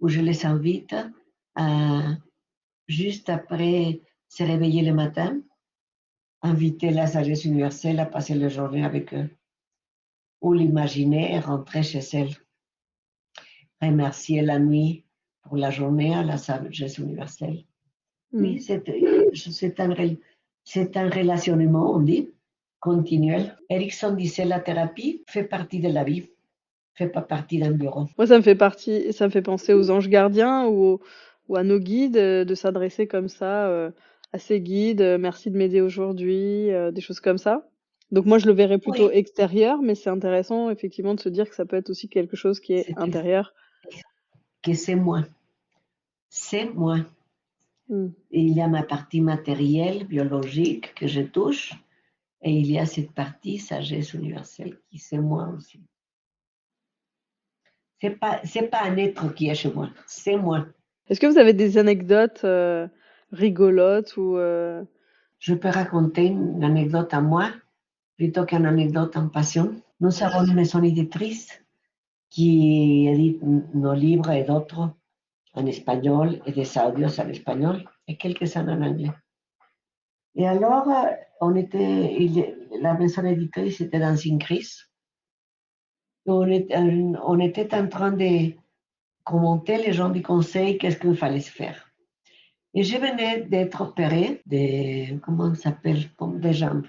où 0.00 0.08
je 0.08 0.20
les 0.20 0.46
invite 0.46 0.94
à, 1.54 2.16
juste 2.86 3.28
après 3.28 4.00
se 4.28 4.42
réveiller 4.42 4.82
le 4.82 4.94
matin, 4.94 5.40
inviter 6.42 6.90
la 6.90 7.06
sagesse 7.06 7.44
universelle 7.44 7.98
à 8.00 8.06
passer 8.06 8.34
la 8.34 8.48
journée 8.48 8.84
avec 8.84 9.12
eux, 9.14 9.30
ou 10.40 10.52
l'imaginer 10.52 11.34
et 11.34 11.40
rentrer 11.40 11.82
chez 11.82 12.00
elle. 12.12 12.34
Remercier 13.80 14.42
la 14.42 14.58
nuit 14.58 15.04
pour 15.42 15.56
la 15.56 15.70
journée 15.70 16.14
à 16.14 16.22
la 16.22 16.36
sagesse 16.36 16.98
universelle. 16.98 17.64
Oui, 18.32 18.56
mm. 18.56 19.34
c'est 19.34 19.80
un, 19.80 19.90
un 19.90 21.10
relationnement, 21.10 21.94
on 21.94 22.00
dit, 22.00 22.28
continuel. 22.80 23.56
Erickson 23.68 24.12
disait 24.12 24.44
la 24.44 24.60
thérapie 24.60 25.24
fait 25.26 25.44
partie 25.44 25.80
de 25.80 25.88
la 25.88 26.04
vie 26.04 26.28
fait 26.98 27.08
pas 27.08 27.22
partie 27.22 27.58
d'un 27.58 27.70
bureau. 27.70 28.06
Moi, 28.18 28.26
ça 28.26 28.36
me 28.36 28.42
fait 28.42 28.56
partie, 28.56 29.12
ça 29.12 29.26
me 29.26 29.30
fait 29.30 29.42
penser 29.42 29.72
aux 29.72 29.90
anges 29.90 30.08
gardiens 30.08 30.66
ou, 30.66 30.98
ou 31.48 31.56
à 31.56 31.62
nos 31.62 31.78
guides 31.78 32.16
euh, 32.16 32.44
de 32.44 32.54
s'adresser 32.54 33.06
comme 33.06 33.28
ça 33.28 33.68
euh, 33.68 33.90
à 34.32 34.38
ces 34.38 34.60
guides. 34.60 35.00
Euh, 35.00 35.16
merci 35.16 35.50
de 35.50 35.56
m'aider 35.56 35.80
aujourd'hui, 35.80 36.68
des 36.92 37.00
choses 37.00 37.20
comme 37.20 37.38
ça. 37.38 37.68
Donc 38.10 38.26
moi, 38.26 38.38
je 38.38 38.46
le 38.46 38.52
verrais 38.52 38.78
plutôt 38.78 39.10
extérieur, 39.10 39.80
mais 39.82 39.94
c'est 39.94 40.10
intéressant 40.10 40.70
effectivement 40.70 41.14
de 41.14 41.20
se 41.20 41.28
dire 41.28 41.48
que 41.48 41.54
ça 41.54 41.66
peut 41.66 41.76
être 41.76 41.90
aussi 41.90 42.08
quelque 42.08 42.36
chose 42.36 42.58
qui 42.58 42.72
est, 42.72 42.98
intérieur. 42.98 43.54
Que 44.62 44.74
c'est 44.74 44.96
moi. 44.96 45.24
C'est 46.28 46.72
moi. 46.74 46.98
Hmm. 47.90 48.08
il 48.30 48.50
y 48.52 48.60
a 48.60 48.68
ma 48.68 48.82
partie 48.82 49.22
matérielle, 49.22 50.04
biologique 50.06 50.94
que 50.94 51.06
je 51.06 51.22
touche, 51.22 51.72
et 52.42 52.52
il 52.52 52.70
y 52.70 52.78
a 52.78 52.86
cette 52.86 53.12
partie 53.12 53.58
sagesse 53.58 54.14
universelle 54.14 54.78
qui 54.90 54.98
c'est 54.98 55.18
moi 55.18 55.48
aussi. 55.56 55.80
C'est 58.00 58.10
pas, 58.10 58.40
c'est 58.44 58.68
pas 58.68 58.84
un 58.84 58.96
être 58.96 59.34
qui 59.34 59.48
est 59.48 59.54
chez 59.54 59.72
moi, 59.72 59.90
c'est 60.06 60.36
moi. 60.36 60.66
Est-ce 61.08 61.20
que 61.20 61.26
vous 61.26 61.38
avez 61.38 61.52
des 61.52 61.78
anecdotes 61.78 62.42
euh, 62.44 62.86
rigolotes 63.32 64.16
ou 64.16 64.36
euh, 64.36 64.84
Je 65.38 65.54
peux 65.54 65.68
raconter 65.68 66.26
une 66.26 66.62
anecdote 66.62 67.12
à 67.12 67.20
moi 67.20 67.50
plutôt 68.16 68.44
qu'une 68.44 68.66
anecdote 68.66 69.16
en 69.16 69.28
passion. 69.28 69.74
Nous 70.00 70.22
avons 70.22 70.44
une 70.44 70.54
maison 70.54 70.82
éditrice 70.82 71.60
qui 72.30 73.08
édite 73.08 73.42
nos 73.74 73.94
livres 73.94 74.30
et 74.30 74.44
d'autres 74.44 74.90
en 75.54 75.66
espagnol 75.66 76.40
et 76.46 76.52
des 76.52 76.78
audios 76.78 77.20
en 77.20 77.28
espagnol 77.28 77.84
et 78.06 78.16
quelques-uns 78.16 78.68
en 78.68 78.82
anglais. 78.82 79.10
Et 80.38 80.46
alors, 80.46 80.88
on 81.42 81.54
était, 81.54 82.16
la 82.80 82.94
maison 82.94 83.24
éditrice 83.24 83.82
était 83.82 84.00
dans 84.00 84.16
une 84.16 84.38
crise 84.38 84.88
on, 86.28 87.38
était 87.40 87.74
en 87.74 87.88
train 87.88 88.12
de 88.12 88.52
commenter 89.24 89.78
les 89.78 89.92
gens 89.92 90.10
du 90.10 90.22
conseil 90.22 90.78
qu'est-ce 90.78 90.98
qu'il 90.98 91.16
fallait 91.16 91.40
faire. 91.40 91.90
Et 92.74 92.82
je 92.82 92.96
venais 92.98 93.42
d'être 93.42 93.80
opérée 93.80 94.42
de, 94.46 95.18
comment 95.18 95.54
ça 95.54 95.70
s'appelle, 95.70 96.04
des 96.36 96.52
jambes. 96.52 96.86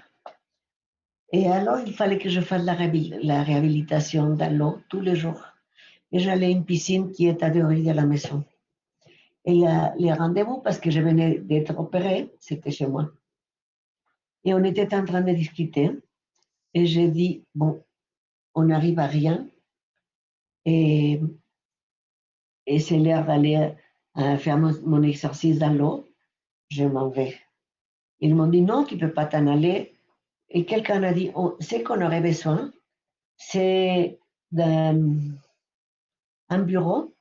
Et 1.32 1.46
alors, 1.46 1.78
il 1.86 1.92
fallait 1.92 2.18
que 2.18 2.28
je 2.28 2.40
fasse 2.40 2.64
la, 2.64 2.74
réhabilitation 3.42 4.34
dans 4.34 4.52
l'eau 4.56 4.78
tous 4.88 5.00
les 5.00 5.14
jours. 5.14 5.42
Et 6.12 6.18
j'allais 6.18 6.46
à 6.46 6.50
une 6.50 6.64
piscine 6.64 7.12
qui 7.12 7.26
est 7.26 7.42
à 7.42 7.50
dehors 7.50 7.70
de 7.70 7.92
la 7.92 8.04
maison. 8.04 8.44
Et 9.44 9.62
les 9.98 10.12
rendez-vous, 10.12 10.58
parce 10.58 10.78
que 10.78 10.90
je 10.90 11.00
venais 11.00 11.38
d'être 11.38 11.78
opérée, 11.78 12.30
c'était 12.40 12.72
chez 12.72 12.86
moi. 12.86 13.10
Et 14.44 14.54
on 14.54 14.64
était 14.64 14.94
en 14.94 15.04
train 15.04 15.20
de 15.20 15.32
discuter. 15.32 15.90
Et 16.74 16.86
j'ai 16.86 17.08
dit, 17.08 17.44
bon, 17.54 17.82
on 18.54 18.64
n'arrive 18.64 18.98
à 18.98 19.06
rien. 19.06 19.46
Et, 20.64 21.20
c'est 22.78 22.98
l'heure 22.98 23.26
d'aller 23.26 23.72
euh, 24.16 24.36
faire 24.36 24.58
mon, 24.58 25.02
exercice 25.02 25.58
dans 25.58 25.72
l'eau. 25.72 26.08
Je 26.70 26.84
m'en 26.84 27.08
vais. 27.08 27.36
Ils 28.20 28.34
m'ont 28.34 28.46
dit, 28.46 28.60
non, 28.60 28.84
tu 28.84 28.94
ne 28.94 29.00
peux 29.00 29.12
pas 29.12 29.26
t'en 29.26 29.46
aller. 29.46 29.94
Et 30.48 30.64
quelqu'un 30.64 31.02
a 31.02 31.12
dit, 31.12 31.30
ce 31.60 31.82
qu'on 31.82 32.04
aurait 32.04 32.20
besoin, 32.20 32.72
c'est 33.36 34.18
d'un 34.52 35.16
un 36.50 36.58
bureau 36.58 37.14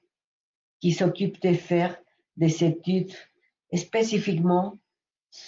qui 0.82 0.92
s'occupe 0.92 1.42
de 1.42 1.54
faire 1.54 1.96
des 2.36 2.64
études 2.64 3.14
spécifiquement, 3.74 4.78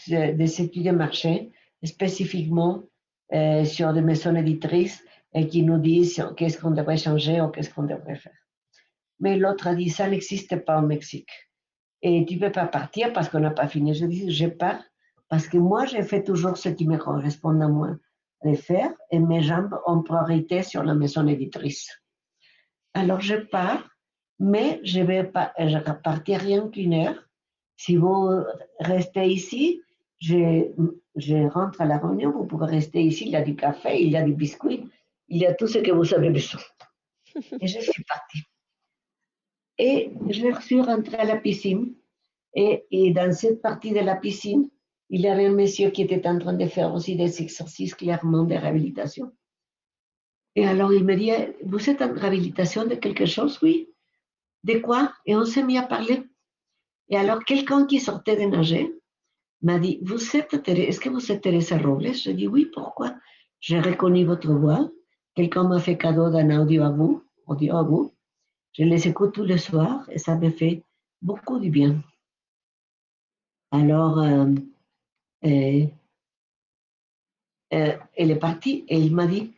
des 0.07 0.61
études 0.61 0.85
de 0.85 0.91
marché, 0.91 1.51
spécifiquement 1.83 2.83
euh, 3.33 3.63
sur 3.65 3.93
des 3.93 4.01
maisons 4.01 4.35
éditrices 4.35 5.03
et 5.33 5.47
qui 5.47 5.63
nous 5.63 5.79
disent 5.79 6.23
qu'est-ce 6.37 6.59
qu'on 6.59 6.71
devrait 6.71 6.97
changer 6.97 7.41
ou 7.41 7.47
qu'est-ce 7.47 7.73
qu'on 7.73 7.83
devrait 7.83 8.15
faire. 8.15 8.35
Mais 9.19 9.37
l'autre 9.37 9.67
a 9.67 9.75
dit, 9.75 9.89
ça 9.89 10.07
n'existe 10.07 10.57
pas 10.65 10.79
au 10.79 10.85
Mexique. 10.85 11.31
Et 12.01 12.25
tu 12.25 12.35
ne 12.35 12.39
peux 12.41 12.51
pas 12.51 12.65
partir 12.65 13.13
parce 13.13 13.29
qu'on 13.29 13.39
n'a 13.39 13.51
pas 13.51 13.67
fini. 13.67 13.93
Je 13.93 14.05
dis, 14.05 14.31
je 14.31 14.47
pars 14.47 14.83
parce 15.29 15.47
que 15.47 15.57
moi, 15.57 15.85
j'ai 15.85 16.03
fait 16.03 16.23
toujours 16.23 16.57
ce 16.57 16.69
qui 16.69 16.87
me 16.87 16.97
correspond 16.97 17.59
à 17.61 17.67
moi 17.67 17.95
de 18.43 18.53
faire 18.55 18.91
et 19.11 19.19
mes 19.19 19.41
jambes 19.41 19.79
ont 19.85 20.01
priorité 20.01 20.63
sur 20.63 20.83
la 20.83 20.95
maison 20.95 21.25
éditrice. 21.27 21.89
Alors, 22.93 23.21
je 23.21 23.35
pars, 23.35 23.87
mais 24.39 24.81
je 24.83 24.99
vais 24.99 25.23
pas, 25.23 25.53
je 25.57 25.77
partir 25.77 26.39
rien 26.39 26.67
qu'une 26.67 26.95
heure. 26.95 27.29
Si 27.77 27.95
vous 27.95 28.29
restez 28.79 29.27
ici, 29.27 29.81
je, 30.19 30.71
je 31.15 31.35
rentre 31.49 31.81
à 31.81 31.85
la 31.85 31.97
réunion, 31.97 32.31
vous 32.31 32.45
pouvez 32.45 32.65
rester 32.65 33.01
ici, 33.01 33.25
il 33.25 33.31
y 33.31 33.35
a 33.35 33.41
du 33.41 33.55
café, 33.55 34.01
il 34.01 34.11
y 34.11 34.17
a 34.17 34.23
du 34.23 34.33
biscuit, 34.33 34.89
il 35.27 35.37
y 35.37 35.45
a 35.45 35.53
tout 35.53 35.67
ce 35.67 35.79
que 35.79 35.91
vous 35.91 36.13
avez 36.13 36.29
besoin. 36.29 36.61
Et 37.59 37.67
je 37.67 37.79
suis 37.79 38.03
partie. 38.03 38.43
Et 39.77 40.11
je 40.29 40.61
suis 40.61 40.81
rentrée 40.81 41.17
à 41.17 41.25
la 41.25 41.37
piscine. 41.37 41.95
Et, 42.53 42.85
dans 43.13 43.33
cette 43.33 43.61
partie 43.61 43.91
de 43.91 43.99
la 43.99 44.15
piscine, 44.15 44.69
il 45.09 45.21
y 45.21 45.27
avait 45.27 45.45
un 45.45 45.53
monsieur 45.53 45.89
qui 45.89 46.01
était 46.01 46.27
en 46.27 46.37
train 46.37 46.53
de 46.53 46.65
faire 46.65 46.93
aussi 46.93 47.15
des 47.15 47.41
exercices 47.41 47.95
clairement 47.95 48.43
de 48.43 48.55
réhabilitation. 48.55 49.31
Et 50.55 50.65
alors 50.65 50.91
il 50.91 51.05
me 51.05 51.15
dit, 51.15 51.31
vous 51.63 51.89
êtes 51.89 52.01
en 52.01 52.13
réhabilitation 52.13 52.85
de 52.85 52.95
quelque 52.95 53.25
chose 53.25 53.59
Oui. 53.61 53.89
De 54.63 54.79
quoi? 54.79 55.13
Et 55.25 55.35
on 55.35 55.45
s'est 55.45 55.63
mis 55.63 55.77
à 55.77 55.83
parler. 55.83 56.23
Et 57.09 57.17
alors 57.17 57.43
quelqu'un 57.43 57.85
qui 57.85 57.99
sortait 57.99 58.35
de 58.35 58.49
nager 58.49 59.00
m'a 59.61 59.79
dit, 59.79 59.99
vous 60.01 60.35
êtes, 60.35 60.53
est-ce 60.67 60.99
que 60.99 61.09
vous 61.09 61.31
êtes 61.31 61.41
Teresa 61.41 61.77
Robles? 61.77 62.13
Je 62.13 62.31
dis, 62.31 62.47
oui, 62.47 62.65
pourquoi? 62.73 63.15
J'ai 63.59 63.79
reconnu 63.79 64.25
votre 64.25 64.51
voix. 64.51 64.89
Quelqu'un 65.35 65.63
m'a 65.67 65.79
fait 65.79 65.97
cadeau 65.97 66.29
d'un 66.29 66.61
audio 66.61 66.83
à 66.83 66.89
vous, 66.89 67.23
audio 67.47 67.77
à 67.77 67.83
vous. 67.83 68.11
Je 68.73 68.83
les 68.83 69.07
écoute 69.07 69.33
tous 69.33 69.43
les 69.43 69.57
soirs 69.57 70.09
et 70.09 70.17
ça 70.17 70.37
me 70.37 70.49
fait 70.49 70.83
beaucoup 71.21 71.59
du 71.59 71.69
bien. 71.69 72.01
Alors, 73.71 74.19
euh, 74.19 74.45
euh, 75.45 75.85
euh, 77.73 77.97
elle 78.17 78.31
est 78.31 78.39
partie 78.39 78.83
et 78.87 78.99
il 78.99 79.13
m'a 79.13 79.27
dit, 79.27 79.53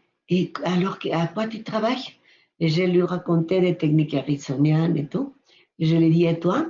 alors, 0.64 0.98
à 1.12 1.28
quoi 1.28 1.48
tu 1.48 1.64
travailles? 1.64 2.06
Et 2.60 2.68
je 2.68 2.84
lui 2.84 3.02
racontais 3.02 3.62
des 3.62 3.78
techniques 3.78 4.14
arizoniennes 4.14 4.98
et 4.98 5.08
tout. 5.08 5.36
Je 5.80 5.96
lui 5.96 6.06
ai 6.06 6.10
dit, 6.10 6.26
et 6.26 6.40
toi? 6.40 6.68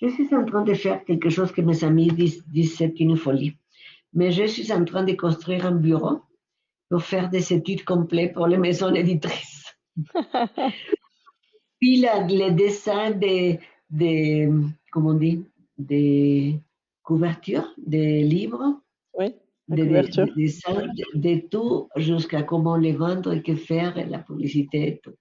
Je 0.00 0.08
suis 0.08 0.34
en 0.34 0.44
train 0.44 0.62
de 0.62 0.74
faire 0.74 1.04
quelque 1.04 1.30
chose 1.30 1.52
que 1.52 1.60
mes 1.60 1.84
amis 1.84 2.08
disent, 2.08 2.44
disent 2.48 2.76
c'est 2.76 2.98
une 3.00 3.16
folie. 3.16 3.56
Mais 4.12 4.32
je 4.32 4.44
suis 4.44 4.72
en 4.72 4.84
train 4.84 5.04
de 5.04 5.12
construire 5.12 5.66
un 5.66 5.74
bureau 5.74 6.20
pour 6.88 7.02
faire 7.02 7.30
des 7.30 7.52
études 7.52 7.84
complètes 7.84 8.34
pour 8.34 8.46
les 8.46 8.58
maisons 8.58 8.94
éditrices. 8.94 9.74
Puis 11.80 12.04
les 12.28 12.50
dessins 12.50 13.10
des, 13.10 13.60
des, 13.90 14.48
comment 14.90 15.10
on 15.10 15.14
dit, 15.14 15.44
des 15.76 16.60
couvertures 17.02 17.68
des 17.76 18.22
livres. 18.22 18.80
Oui, 19.18 19.34
des, 19.68 19.86
dessins 20.36 20.86
de, 21.14 21.48
tout 21.48 21.88
jusqu'à 21.96 22.42
comment 22.42 22.76
les 22.76 22.92
vendre 22.92 23.32
et 23.32 23.42
que 23.42 23.54
faire, 23.54 23.96
et 23.98 24.04
la 24.04 24.18
publicité 24.18 24.88
et 24.88 24.98
tout. 24.98 25.14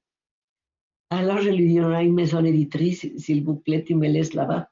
Alors 1.14 1.38
je 1.38 1.52
lui 1.52 1.68
dis, 1.68 1.80
on 1.80 1.94
a 1.94 2.02
une 2.02 2.16
maison 2.16 2.44
éditrice, 2.44 3.08
s'il 3.18 3.44
vous 3.44 3.56
plaît, 3.56 3.84
tu 3.84 3.94
me 3.94 4.08
laisses 4.08 4.34
là-bas. 4.34 4.70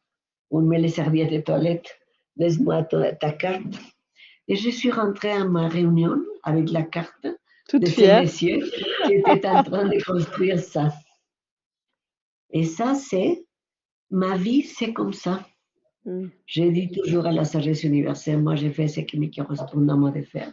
On 0.50 0.62
met 0.62 0.80
les 0.80 0.90
serviettes 0.90 1.32
de 1.32 1.40
toilette, 1.40 2.00
laisse-moi 2.36 2.84
ta, 2.84 3.14
ta, 3.14 3.32
carte. 3.32 3.80
Et 4.48 4.56
je 4.56 4.70
suis 4.72 4.92
rentrée 4.92 5.32
à 5.32 5.46
ma 5.46 5.68
réunion 5.68 6.18
avec 6.44 6.72
la 6.72 6.82
carte 6.82 7.28
Toute 7.70 7.84
de 7.84 7.88
fière. 7.88 8.18
ces 8.18 8.22
messieurs 8.24 8.72
qui 9.06 9.14
étaient 9.14 9.48
en 9.48 9.64
train 9.64 9.88
de 9.88 10.04
construire 10.04 10.60
ça. 10.60 10.92
Et 12.50 12.64
ça, 12.64 12.96
c'est 12.96 13.46
ma 14.10 14.36
vie, 14.36 14.64
c'est 14.64 14.94
comme 14.94 15.14
ça. 15.14 15.46
Mm. 16.06 16.28
J'ai 16.48 16.72
dit 16.72 16.90
toujours 16.90 17.28
à 17.28 17.32
la 17.32 17.46
sagesse 17.46 17.84
universelle, 17.84 18.42
moi 18.42 18.56
j'ai 18.56 18.72
fait 18.72 18.88
ce 18.88 19.02
qui 19.02 19.20
me 19.20 19.28
correspond 19.28 19.88
à 19.88 19.96
moi 19.96 20.10
de 20.10 20.24
faire. 20.24 20.52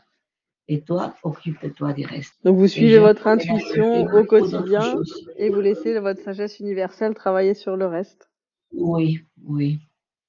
Et 0.71 0.83
toi, 0.83 1.15
occupe-toi 1.23 1.95
du 1.95 2.05
reste. 2.05 2.35
Donc 2.45 2.59
vous 2.59 2.69
suivez 2.69 2.99
votre 2.99 3.27
intuition 3.27 4.05
au 4.05 4.25
quotidien 4.25 4.97
et 5.37 5.49
vous 5.49 5.61
laissez 5.61 5.99
votre 5.99 6.21
sagesse 6.21 6.61
universelle 6.61 7.15
travailler 7.15 7.55
sur 7.55 7.77
le 7.77 7.87
reste. 7.87 8.31
Oui, 8.73 9.25
oui. 9.47 9.79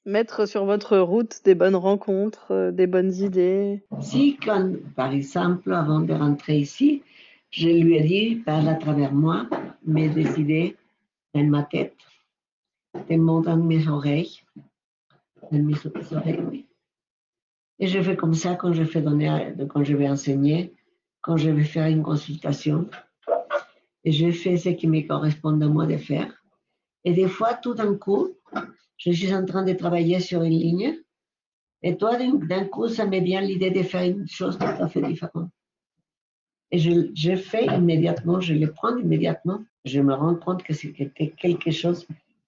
Mettre 0.05 0.47
sur 0.47 0.63
votre 0.63 0.97
route 0.97 1.41
des 1.43 1.55
bonnes 1.55 1.75
rencontres, 1.75 2.51
euh, 2.51 2.71
des 2.71 2.87
bonnes 2.87 3.13
idées. 3.13 3.83
Si, 3.99 4.37
quand, 4.37 4.75
par 4.95 5.11
exemple, 5.11 5.73
avant 5.73 5.99
de 5.99 6.13
rentrer 6.13 6.57
ici, 6.57 7.03
je 7.51 7.67
lui 7.67 7.97
ai 7.97 8.03
dit, 8.03 8.35
parle 8.37 8.69
à 8.69 8.75
travers 8.75 9.13
moi, 9.13 9.47
mes 9.85 10.07
idées 10.39 10.77
dans 11.33 11.43
ma 11.43 11.63
tête, 11.63 11.97
des 13.09 13.17
mots 13.17 13.41
dans 13.41 13.57
mes 13.57 13.87
oreilles, 13.89 14.41
dans 15.51 15.59
mes 15.59 15.75
oreilles, 16.15 16.39
oui. 16.49 16.65
Et 17.79 17.87
je 17.87 18.01
fais 18.01 18.15
comme 18.15 18.33
ça 18.33 18.55
quand 18.55 18.73
je 18.73 18.83
vais 19.95 20.09
enseigner, 20.09 20.73
quand 21.21 21.37
je 21.37 21.49
vais 21.49 21.63
faire 21.63 21.87
une 21.87 22.03
consultation. 22.03 22.89
Et 24.03 24.11
je 24.11 24.31
fais 24.31 24.57
ce 24.57 24.69
qui 24.69 24.87
me 24.87 25.01
correspond 25.07 25.59
à 25.61 25.67
moi 25.67 25.85
de 25.85 25.97
faire. 25.97 26.33
Et 27.05 27.13
des 27.13 27.27
fois, 27.27 27.53
tout 27.53 27.73
d'un 27.73 27.95
coup, 27.95 28.35
je 28.97 29.11
suis 29.11 29.33
en 29.33 29.45
train 29.45 29.63
de 29.63 29.73
travailler 29.73 30.19
sur 30.19 30.43
une 30.43 30.57
ligne. 30.57 30.95
Et 31.81 31.95
toi, 31.95 32.17
d'un 32.17 32.65
coup, 32.65 32.89
ça 32.89 33.05
me 33.05 33.19
vient 33.19 33.41
l'idée 33.41 33.71
de 33.71 33.83
faire 33.83 34.03
une 34.03 34.27
chose 34.27 34.57
tout 34.57 34.65
à 34.65 34.87
fait 34.89 35.01
différente. 35.01 35.49
Et 36.71 36.77
je, 36.77 37.09
je 37.15 37.35
fais 37.35 37.65
immédiatement, 37.65 38.41
je 38.41 38.53
le 38.53 38.71
prends 38.71 38.95
immédiatement. 38.97 39.63
Je 39.85 40.01
me 40.01 40.13
rends 40.13 40.35
compte 40.35 40.63
que 40.63 40.73
c'était 40.73 41.29
quelque 41.29 41.71
chose 41.71 42.05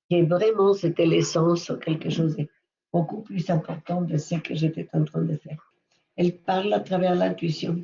qui 0.09 0.21
vraiment, 0.23 0.73
c'était 0.73 1.05
l'essence 1.05 1.69
ou 1.69 1.77
quelque 1.77 2.09
chose 2.09 2.35
de 2.35 2.47
beaucoup 2.91 3.21
plus 3.21 3.49
important 3.49 4.01
de 4.01 4.17
ce 4.17 4.35
que 4.35 4.55
j'étais 4.55 4.87
en 4.93 5.03
train 5.03 5.21
de 5.21 5.35
faire. 5.37 5.71
Elle 6.15 6.37
parle 6.37 6.73
à 6.73 6.79
travers 6.79 7.15
l'intuition, 7.15 7.83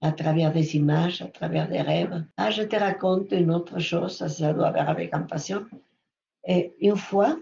à 0.00 0.12
travers 0.12 0.52
des 0.52 0.76
images, 0.76 1.22
à 1.22 1.26
travers 1.26 1.68
des 1.68 1.82
rêves. 1.82 2.24
Ah, 2.36 2.50
je 2.50 2.62
te 2.62 2.76
raconte 2.76 3.32
une 3.32 3.50
autre 3.50 3.78
chose, 3.78 4.16
ça, 4.16 4.52
doit 4.52 4.68
avoir 4.68 4.88
avec 4.88 5.12
compassion. 5.12 5.66
Et 6.46 6.74
une 6.80 6.96
fois, 6.96 7.38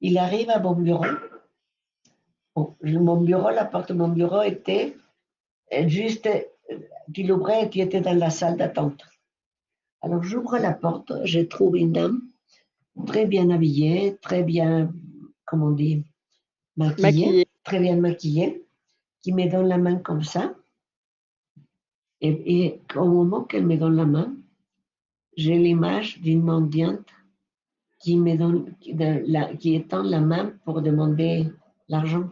il 0.00 0.18
arrive 0.18 0.50
à 0.50 0.60
mon 0.60 0.74
bureau. 0.74 1.06
Mon 2.82 3.20
bureau, 3.20 3.50
la 3.50 3.64
porte 3.64 3.92
de 3.92 3.98
mon 3.98 4.08
bureau 4.08 4.42
était 4.42 4.96
juste, 5.86 6.28
tu 7.14 7.22
l'ouvrais 7.22 7.64
et 7.64 7.70
tu 7.70 7.80
étais 7.80 8.00
dans 8.00 8.18
la 8.18 8.30
salle 8.30 8.56
d'attente. 8.56 9.04
Alors 10.02 10.22
j'ouvre 10.22 10.58
la 10.58 10.72
porte, 10.72 11.12
je 11.24 11.40
trouve 11.40 11.76
une 11.76 11.92
dame 11.92 12.20
très 13.06 13.26
bien 13.26 13.50
habillée, 13.50 14.16
très 14.20 14.42
bien, 14.42 14.92
comment 15.48 15.66
on 15.66 15.70
dit, 15.72 16.04
maquillée, 16.76 17.02
Maquillée. 17.26 17.46
très 17.64 17.80
bien 17.80 17.96
maquillée, 17.96 18.66
qui 19.20 19.32
me 19.32 19.48
donne 19.50 19.66
la 19.68 19.78
main 19.78 19.96
comme 19.98 20.22
ça. 20.22 20.54
Et, 22.20 22.64
et 22.64 22.82
au 22.96 23.06
moment 23.08 23.44
qu'elle 23.44 23.66
me 23.66 23.76
donne 23.76 23.96
la 23.96 24.06
main, 24.06 24.36
j'ai 25.36 25.56
l'image 25.58 26.20
d'une 26.20 26.42
mendiante 26.42 27.06
qui 28.00 28.16
me 28.16 28.36
donne, 28.36 28.76
qui, 28.80 28.94
de- 28.94 29.22
la- 29.26 29.54
qui 29.56 29.74
étend 29.74 30.02
la 30.02 30.20
main 30.20 30.50
pour 30.64 30.82
demander 30.82 31.46
l'argent. 31.88 32.28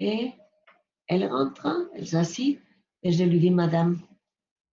Et 0.00 0.32
elle 1.06 1.26
rentre, 1.26 1.88
elle 1.94 2.06
s'assit, 2.06 2.60
et 3.02 3.12
je 3.12 3.24
lui 3.24 3.38
dis, 3.38 3.50
Madame, 3.50 3.98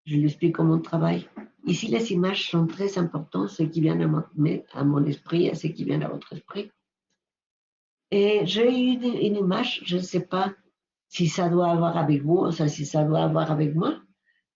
je 0.06 0.16
lui 0.18 0.26
explique 0.26 0.56
comment 0.56 0.76
on 0.76 0.80
travaille. 0.82 1.28
Ici, 1.66 1.88
les 1.88 2.12
images 2.12 2.50
sont 2.50 2.66
très 2.66 2.98
importantes, 2.98 3.50
ce 3.50 3.64
qui 3.64 3.82
vient 3.82 4.00
à 4.00 4.08
mon, 4.08 5.04
à 5.04 5.08
esprit 5.08 5.48
et 5.48 5.56
ce 5.56 5.68
qui 5.68 5.84
vient 5.84 6.02
à 6.02 6.08
votre 6.08 6.34
esprit. 6.34 6.72
Et 8.10 8.42
j'ai 8.46 8.68
eu 8.68 8.94
une, 8.94 9.36
image, 9.38 9.82
je 9.86 9.98
ne 9.98 10.02
sais 10.02 10.26
pas 10.26 10.54
si 11.08 11.28
ça 11.28 11.50
doit 11.50 11.70
avoir 11.72 11.98
avec 11.98 12.24
vous 12.24 12.40
ou 12.40 12.52
si 12.52 12.86
ça 12.86 13.04
doit 13.04 13.24
avoir 13.24 13.52
avec 13.52 13.76
moi. 13.76 14.02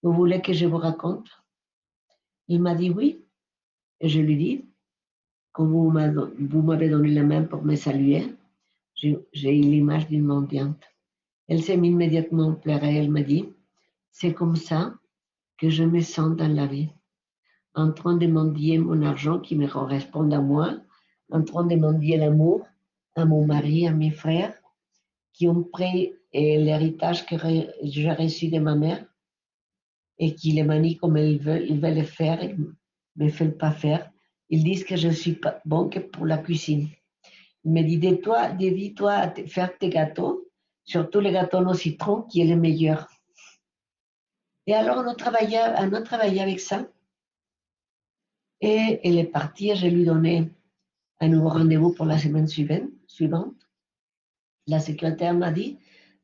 Vous 0.02 0.13
voulez 0.13 0.41
que 0.41 0.54
je 0.54 0.65
vous 0.65 0.78
raconte? 0.78 1.30
Il 2.48 2.62
m'a 2.62 2.76
dit 2.76 2.89
oui. 2.89 3.22
Et 4.02 4.10
je 4.10 4.20
lui 4.20 4.36
dis, 4.36 4.65
quand 5.54 5.65
vous 5.65 5.89
m'a- 5.89 6.10
vous 6.10 6.62
m'avez 6.62 6.89
donné 6.89 7.12
la 7.12 7.24
main 7.24 7.44
pour 7.44 7.63
me 7.63 7.76
saluer, 7.76 8.36
j'ai 8.96 9.58
eu 9.58 9.62
l'image 9.62 10.08
d'une 10.08 10.26
mendiante. 10.26 10.84
Elle 11.48 11.62
s'est 11.62 11.78
immédiatement 11.78 12.56
pleurée. 12.56 12.98
Elle 12.98 13.12
m'a 13.12 13.22
dit, 13.22 13.54
c'est 14.12 14.34
comme 14.34 14.56
ça 14.56 14.96
que 15.58 15.70
je 15.70 15.84
me 15.84 16.02
sens 16.02 16.36
dans 16.36 16.54
la 16.54 16.65
vie, 16.65 16.89
en 17.74 17.91
train 17.91 18.15
de 18.15 18.28
mendier 18.28 18.78
mon 18.78 19.02
argent 19.04 19.39
qui 19.39 19.56
me 19.56 19.68
correspond 19.68 20.30
à 20.32 20.39
moi, 20.39 20.78
en 21.32 21.44
train 21.44 21.65
de 21.65 21.76
mendier 21.76 22.18
l'amour 22.18 22.65
à 23.15 23.26
mon 23.26 23.46
mari, 23.46 23.88
à 23.88 23.91
mes 23.91 24.12
frères, 24.12 24.54
qui 25.34 25.48
ont 25.48 25.63
pris 25.63 26.13
l'héritage 26.34 27.26
que 27.26 27.36
j'ai 27.84 28.12
reçu 28.12 28.50
de 28.50 28.60
ma 28.60 28.76
mère 28.76 29.06
et 30.18 30.36
qui 30.36 30.52
les 30.52 30.63
manient 30.63 30.98
comme 30.98 31.18
ils 31.18 31.39
veulent, 31.39 31.65
ils 31.70 31.80
veulent 31.80 31.96
le 31.96 32.04
faire 32.04 32.41
et 32.44 32.56
ne 32.56 33.26
me 33.26 33.30
font 33.30 33.52
pas 33.52 33.72
faire. 33.72 34.10
Ils 34.50 34.63
disent 34.63 34.84
que 34.84 34.96
je 34.96 35.10
suis 35.10 35.36
pas 35.36 35.62
bon 35.65 35.89
que 35.89 36.00
pour 36.00 36.26
la 36.26 36.38
cuisine. 36.38 36.88
Ils 37.63 37.72
me 37.72 37.82
disent, 37.82 38.00
dis-toi, 38.00 38.50
dédie-toi 38.50 39.12
à 39.12 39.34
faire 39.48 39.78
tes 39.78 39.89
gâteaux, 39.89 40.48
surtout 40.84 41.20
les 41.20 41.32
gâteaux 41.32 41.65
au 41.65 41.74
citron 41.74 42.22
qui 42.24 42.41
est 42.41 42.46
le 42.46 42.56
meilleur. 42.56 43.08
Et 44.67 44.73
alors, 44.73 44.97
on 44.97 45.08
a 45.08 45.15
travaillé, 45.15 46.39
avec 46.39 46.60
ça. 46.60 46.88
Et 48.62 48.99
elle 49.04 49.17
est 49.17 49.25
partie 49.25 49.75
je 49.75 49.88
lui 49.88 50.04
ai 50.04 50.06
donné 50.06 50.51
un 51.19 51.28
nouveau 51.28 51.49
rendez-vous 51.49 51.93
pour 51.93 52.06
la 52.06 52.17
semaine 52.17 52.47
suivante. 52.47 53.54
La 54.67 54.80
secrétaire 54.80 55.34
m'a 55.34 55.51
dit 55.51 55.78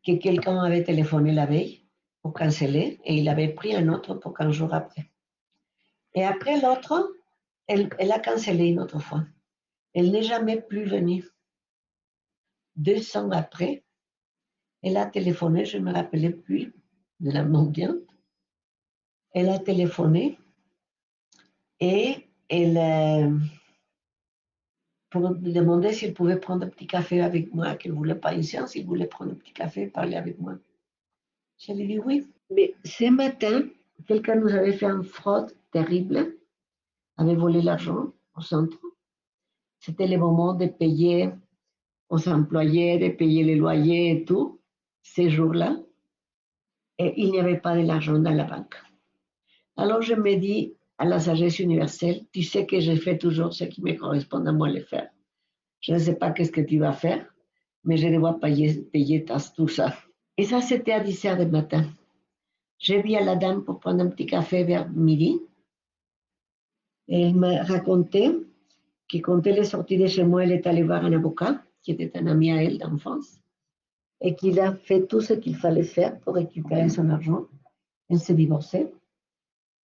que 0.06 0.14
quelqu'un 0.14 0.60
avait 0.60 0.84
téléphoné 0.84 1.32
la 1.32 1.46
veille 1.46 1.86
pour 2.22 2.34
canceller 2.34 3.00
et 3.04 3.16
il 3.16 3.30
avait 3.30 3.50
pris 3.50 3.76
un 3.76 3.88
autre 3.90 4.16
pour 4.16 4.34
15 4.34 4.52
jours 4.52 4.74
après. 4.74 5.12
Et 6.16 6.24
après 6.24 6.60
l'autre, 6.60 7.14
elle, 7.68 7.90
elle, 8.00 8.12
a 8.12 8.20
cancellé 8.20 8.66
une 8.66 8.80
autre 8.80 9.00
fois. 9.00 9.24
Elle 9.94 10.12
n'est 10.12 10.24
jamais 10.24 10.60
plus 10.60 10.86
venue. 10.86 11.26
Deux 12.76 13.16
ans 13.18 13.30
après, 13.32 13.84
elle 14.82 14.98
a 14.98 15.06
téléphoné, 15.06 15.66
je 15.66 15.78
ne 15.78 15.84
me 15.84 15.94
rappelais 15.94 16.32
plus 16.32 16.74
de 17.20 17.32
la 17.32 17.44
mondiale. 17.44 18.02
Elle 19.34 19.50
a 19.50 19.60
téléphoné 19.60 20.38
et 21.80 22.28
elle, 22.50 22.78
euh, 22.78 23.38
pour 25.10 25.30
me 25.30 25.92
s'il 25.92 26.14
pouvait 26.14 26.40
prendre 26.40 26.66
un 26.66 26.70
petit 26.70 26.88
café 26.88 27.22
avec 27.22 27.54
moi, 27.54 27.76
qu'elle 27.76 27.92
ne 27.92 27.98
voulait 27.98 28.16
pas 28.16 28.34
une 28.34 28.44
séance, 28.44 28.76
il 28.76 28.86
voulait 28.86 29.08
prendre 29.08 29.32
un 29.32 29.36
petit 29.36 29.54
café 29.54 29.84
et 29.84 29.88
parler 29.88 30.16
avec 30.16 30.40
moi. 30.40 30.58
Je 31.58 31.74
lui 31.74 31.84
ai 31.84 31.88
dit 31.88 32.00
oui. 32.00 32.28
Mais 32.50 32.74
ce 32.84 33.10
matin, 33.10 33.64
quelqu'un 34.08 34.36
nous 34.36 34.50
avait 34.50 34.74
fait 34.74 34.88
une 34.88 35.04
fraude 35.04 35.54
terrible, 35.72 36.36
avait 37.18 37.36
volé 37.36 37.62
l'argent 37.62 38.12
au 38.36 38.42
centre. 38.42 38.80
C'était 39.80 40.08
le 40.08 40.18
moment 40.18 40.54
de 40.54 40.68
payer 40.68 41.30
aux 42.10 42.28
employés, 42.28 43.00
de 43.00 43.10
payer 43.10 43.44
les 43.44 43.56
loyers 43.56 44.12
et 44.12 44.26
tout, 44.26 44.60
ces 45.02 45.30
jours-là. 45.30 45.78
Et 46.98 47.14
il 47.22 47.32
n'y 47.32 47.40
avait 47.40 47.60
pas 47.60 47.76
de 47.76 47.82
l'argent 47.82 48.20
dans 48.20 48.34
la 48.34 48.44
banque. 48.44 48.76
Alors 49.82 50.04
je 50.04 50.14
me 50.14 50.36
dis, 50.36 50.76
à 51.00 51.06
la 51.06 51.20
sagesse 51.20 51.58
universelle, 51.58 52.22
tu 52.32 52.44
sais 52.44 52.68
que 52.68 52.80
je 52.80 52.94
fais 52.94 53.18
toujours 53.18 53.52
ce 53.52 53.64
qui 53.64 53.82
me 53.82 53.94
correspond 53.94 54.46
à 54.46 54.52
moi 54.52 54.70
le 54.70 54.82
faire. 54.82 55.10
Je 55.80 55.94
ne 55.94 55.98
sais 55.98 56.14
pas 56.14 56.30
qu'est-ce 56.30 56.52
que 56.52 56.62
tu 56.62 56.78
vas 56.78 56.92
faire, 56.92 57.26
mais 57.84 57.98
je 57.98 58.08
dois 58.10 58.40
payer, 58.40 58.84
payer 58.94 59.26
tout 59.56 59.68
ça. 59.68 59.96
Et 60.38 60.44
ça, 60.44 60.62
c'était 60.62 60.92
à 60.92 61.00
10 61.00 61.26
heures 61.26 61.38
du 61.44 61.48
matin. 61.48 61.86
J'ai 62.78 63.02
vu 63.02 63.16
à 63.16 63.24
la 63.24 63.36
dame 63.36 63.64
pour 63.64 63.80
prendre 63.80 64.04
un 64.04 64.10
petit 64.10 64.28
café 64.28 64.64
vers 64.64 64.88
midi. 64.88 65.40
Elle 67.08 67.34
m'a 67.34 67.64
raconté 67.64 68.30
que 69.12 69.18
quand 69.18 69.48
elle 69.48 69.58
est 69.58 69.64
sortie 69.64 69.98
de 69.98 70.06
chez 70.06 70.24
moi, 70.24 70.44
elle 70.44 70.52
est 70.52 70.68
allée 70.68 70.84
voir 70.84 71.04
un 71.04 71.14
avocat, 71.14 71.60
qui 71.82 71.94
était 71.94 72.16
un 72.20 72.28
ami 72.28 72.52
à 72.52 72.64
elle 72.64 72.78
d'enfance, 72.78 73.40
et 74.22 74.36
qu'il 74.36 74.60
a 74.60 74.76
fait 74.76 75.08
tout 75.08 75.22
ce 75.22 75.34
qu'il 75.34 75.56
fallait 75.56 75.82
faire 75.82 76.20
pour 76.20 76.36
récupérer 76.36 76.88
son 76.88 77.10
argent. 77.10 77.48
Elle 78.12 78.20
s'est 78.20 78.36
divorcée 78.36 78.92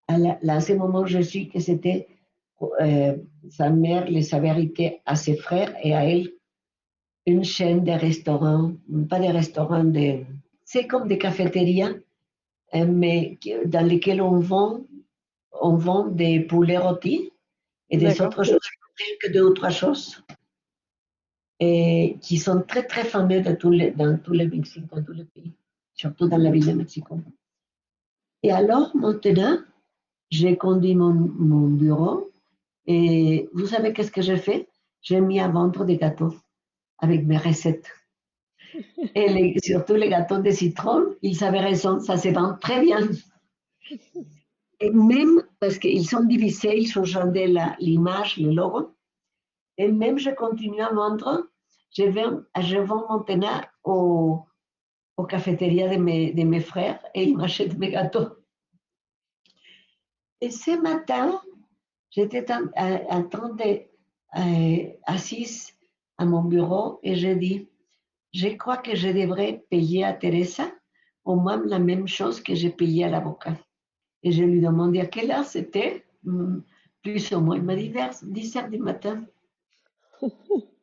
à, 0.08 0.62
ce 0.62 0.74
moment, 0.74 1.06
je 1.06 1.20
suis 1.20 1.50
que 1.50 1.60
c'était 1.60 2.08
euh, 2.82 3.15
sa 3.50 3.70
mère 3.70 4.10
les 4.10 4.34
avait 4.34 4.48
hérité 4.48 5.02
à 5.06 5.15
ses 5.15 5.36
frères 5.36 5.76
et 5.84 5.93
à 5.93 6.06
elle 6.06 6.32
une 7.26 7.43
chaîne 7.43 7.84
de 7.84 7.91
restaurants, 7.91 8.72
pas 9.10 9.20
des 9.20 9.32
restaurants, 9.32 9.84
de, 9.84 10.24
c'est 10.63 10.88
comme 10.88 11.08
des 11.08 11.17
cafétérias, 11.17 11.93
euh, 12.74 12.86
mais 12.88 13.38
dans 13.65 13.86
lesquelles 13.86 14.22
on 14.22 14.39
vend, 14.39 14.86
on 15.52 15.76
vend 15.76 16.08
des 16.08 16.39
poulets 16.39 16.78
rôtis 16.78 17.32
et 17.89 17.98
des 17.98 18.22
autres 18.22 18.43
choses, 18.43 18.60
que 19.22 19.32
deux 19.32 19.43
ou 19.43 19.54
trois 19.54 19.70
choses, 19.70 20.24
et 21.60 22.17
qui 22.22 22.38
sont 22.38 22.62
très 22.62 22.84
très 22.84 23.04
fameux 23.04 23.41
dans 23.41 23.56
tous 23.56 23.72
les, 23.72 23.91
dans 23.91 24.17
tous 24.17 24.34
les 24.34 24.48
Mexique, 24.48 24.88
dans 24.88 25.04
tous 25.04 25.13
les 25.13 25.26
pays, 25.26 25.54
surtout 25.93 26.28
dans 26.30 26.38
la 26.38 26.50
ville 26.50 26.65
de 26.65 26.74
Mexico. 26.74 27.20
Et 28.41 28.52
alors, 28.52 28.96
maintenant, 28.96 29.60
j'ai 30.30 30.58
conduit 30.58 30.96
mon, 30.96 31.13
mon, 31.13 31.68
bureau 31.68 32.30
et 32.86 33.50
vous 33.54 33.68
savez 33.68 33.94
qu'est-ce 33.94 34.12
que 34.12 34.22
j'ai 34.22 34.38
fait? 34.38 34.68
J'ai 35.02 35.22
mis 35.22 35.40
à 35.40 35.48
vendre 35.48 35.86
des 35.86 35.98
gâteaux 35.98 36.34
avec 37.00 37.26
mes 37.26 37.38
recettes. 37.38 37.88
Et 39.16 39.56
surtout 39.63 39.96
les 39.96 40.10
gâteaux 40.10 40.40
de 40.40 40.52
citron, 40.52 41.16
ils 41.22 41.44
avaient 41.44 41.62
raison, 41.62 42.00
ça 42.00 42.18
se 42.18 42.30
vend 42.30 42.58
très 42.60 42.82
bien. 42.82 43.08
Et 44.80 44.92
même 44.92 45.44
parce 45.60 45.78
qu'ils 45.78 46.08
sont 46.08 46.24
divisés, 46.24 46.78
ils 46.78 47.00
ont 47.00 47.06
changé 47.06 47.48
l'image, 47.80 48.38
le 48.38 48.52
logo. 48.52 48.94
Et 49.78 49.88
même 49.88 50.18
je 50.18 50.32
continue 50.32 50.82
à 50.82 50.92
vendre, 50.92 51.48
je, 51.96 52.04
vais, 52.04 52.26
je 52.60 52.78
vends 52.78 53.08
maintenant 53.10 53.62
aux, 53.84 54.42
aux 55.18 55.24
cafétérias 55.24 55.90
de 55.90 55.98
mes, 55.98 56.32
de 56.34 56.44
mes 56.44 56.60
frères 56.60 57.00
et 57.13 57.24
ils 57.24 57.38
m'achètent 57.38 57.78
mes 57.78 57.92
gâteaux. 57.92 58.30
Et 60.41 60.52
ce 60.52 60.80
matin, 60.80 61.41
j'étais 62.12 62.43
de, 62.43 63.88
euh, 64.38 64.89
assise 65.06 65.73
à 66.17 66.26
mon 66.26 66.43
bureau 66.43 67.00
et 67.04 67.15
j'ai 67.15 67.36
dit, 67.36 67.67
je 68.34 68.50
crois 68.50 68.78
que 68.78 68.95
je 68.95 69.08
devrais 69.08 69.63
payer 69.69 70.04
à 70.04 70.13
Teresa 70.13 70.69
au 71.26 71.36
moins 71.36 71.62
la 71.65 71.80
même 71.80 72.08
chose 72.08 72.41
que 72.41 72.56
j'ai 72.56 72.69
payé 72.69 73.06
à 73.06 73.10
l'avocat. 73.10 73.58
Et 74.23 74.32
je 74.32 74.43
lui 74.43 74.62
demandé 74.62 75.00
à 75.00 75.06
quelle 75.06 75.32
heure 75.32 75.45
c'était, 75.45 76.06
hmm, 76.23 76.60
plus 77.02 77.32
ou 77.32 77.41
moins. 77.41 77.58
Il 77.58 77.63
m'a 77.63 77.76
dit 77.76 77.89
vers 77.89 78.12
10 78.21 78.58
heures 78.58 78.69
du 78.69 78.80
matin. 78.80 79.26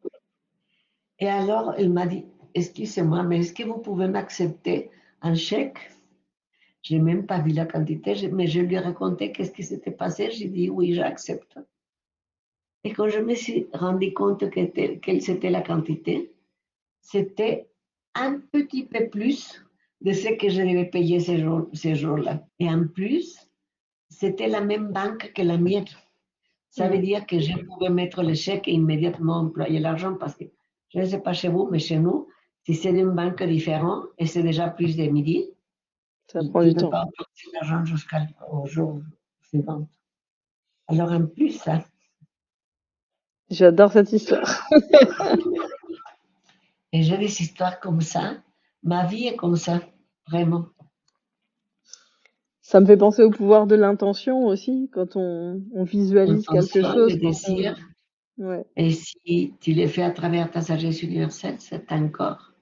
Et 1.20 1.28
alors, 1.28 1.74
il 1.78 1.92
m'a 1.92 2.06
dit, 2.06 2.26
excusez-moi, 2.54 3.22
mais 3.22 3.38
est-ce 3.38 3.52
que 3.52 3.62
vous 3.62 3.78
pouvez 3.78 4.08
m'accepter 4.08 4.90
un 5.22 5.34
chèque? 5.34 5.93
Je 6.84 6.94
n'ai 6.94 7.00
même 7.00 7.26
pas 7.26 7.40
vu 7.40 7.50
la 7.52 7.64
quantité, 7.64 8.14
mais 8.30 8.46
je 8.46 8.60
lui 8.60 8.74
ai 8.74 8.78
raconté 8.78 9.32
qu'est-ce 9.32 9.52
qui 9.52 9.64
s'était 9.64 9.90
passé. 9.90 10.30
J'ai 10.30 10.48
dit 10.48 10.68
oui, 10.68 10.92
j'accepte. 10.92 11.58
Et 12.84 12.92
quand 12.92 13.08
je 13.08 13.20
me 13.20 13.34
suis 13.34 13.66
rendu 13.72 14.12
compte 14.12 14.44
quelle 14.50 15.22
c'était 15.22 15.48
la 15.48 15.62
quantité, 15.62 16.30
c'était 17.00 17.66
un 18.14 18.38
petit 18.52 18.84
peu 18.84 19.08
plus 19.08 19.64
de 20.02 20.12
ce 20.12 20.28
que 20.36 20.50
je 20.50 20.60
devais 20.60 20.84
payer 20.84 21.20
ces 21.20 21.38
jours-là. 21.38 21.94
Jours 21.94 22.18
et 22.58 22.68
en 22.68 22.86
plus, 22.86 23.38
c'était 24.10 24.48
la 24.48 24.60
même 24.60 24.92
banque 24.92 25.32
que 25.34 25.40
la 25.40 25.56
mienne. 25.56 25.86
Ça 26.68 26.88
veut 26.88 26.98
mm. 26.98 27.02
dire 27.02 27.26
que 27.26 27.38
je 27.38 27.56
pouvais 27.64 27.88
mettre 27.88 28.22
le 28.22 28.34
chèque 28.34 28.68
et 28.68 28.72
immédiatement 28.72 29.38
employer 29.38 29.78
l'argent 29.78 30.16
parce 30.16 30.34
que 30.34 30.44
je 30.90 30.98
ne 30.98 31.04
sais 31.06 31.20
pas 31.20 31.32
chez 31.32 31.48
vous, 31.48 31.66
mais 31.70 31.78
chez 31.78 31.98
nous, 31.98 32.28
si 32.66 32.74
c'est 32.74 32.92
d'une 32.92 33.10
banque 33.12 33.42
différente 33.42 34.04
et 34.18 34.26
c'est 34.26 34.42
déjà 34.42 34.68
plus 34.68 34.96
de 34.96 35.04
midi, 35.04 35.46
ça 36.27 36.40
prend 36.50 36.62
du 36.62 36.75
temps. 36.75 36.90
l'argent 37.52 37.85
jusqu'au 37.85 38.66
jour 38.66 39.00
suivant. 39.42 39.88
Alors, 40.88 41.12
en 41.12 41.27
plus, 41.27 41.50
ça. 41.50 41.85
J'adore 43.50 43.92
cette 43.92 44.12
histoire. 44.12 44.68
Et 46.92 47.02
j'ai 47.02 47.18
des 47.18 47.42
histoires 47.42 47.81
comme 47.81 48.00
ça. 48.00 48.37
Ma 48.83 49.06
vie 49.06 49.27
est 49.27 49.37
comme 49.37 49.56
ça, 49.56 49.81
vraiment. 50.29 50.66
Ça 52.60 52.81
me 52.81 52.87
fait 52.87 52.96
penser 52.96 53.22
au 53.22 53.31
pouvoir 53.31 53.66
de 53.66 53.75
l'intention 53.75 54.46
aussi, 54.46 54.88
quand 54.92 55.16
on, 55.16 55.62
on 55.75 55.85
visualise 55.85 56.46
quelque 56.46 56.83
chose. 56.83 57.18
Désir. 57.18 57.77
Ouais. 58.38 58.64
Et 58.77 58.90
si 58.90 59.54
tu 59.60 59.72
les 59.72 59.87
fais 59.87 60.02
à 60.02 60.10
travers 60.10 60.50
ta 60.50 60.60
sagesse 60.60 61.02
universelle, 61.02 61.56
c'est 61.58 61.92
encore 61.92 62.52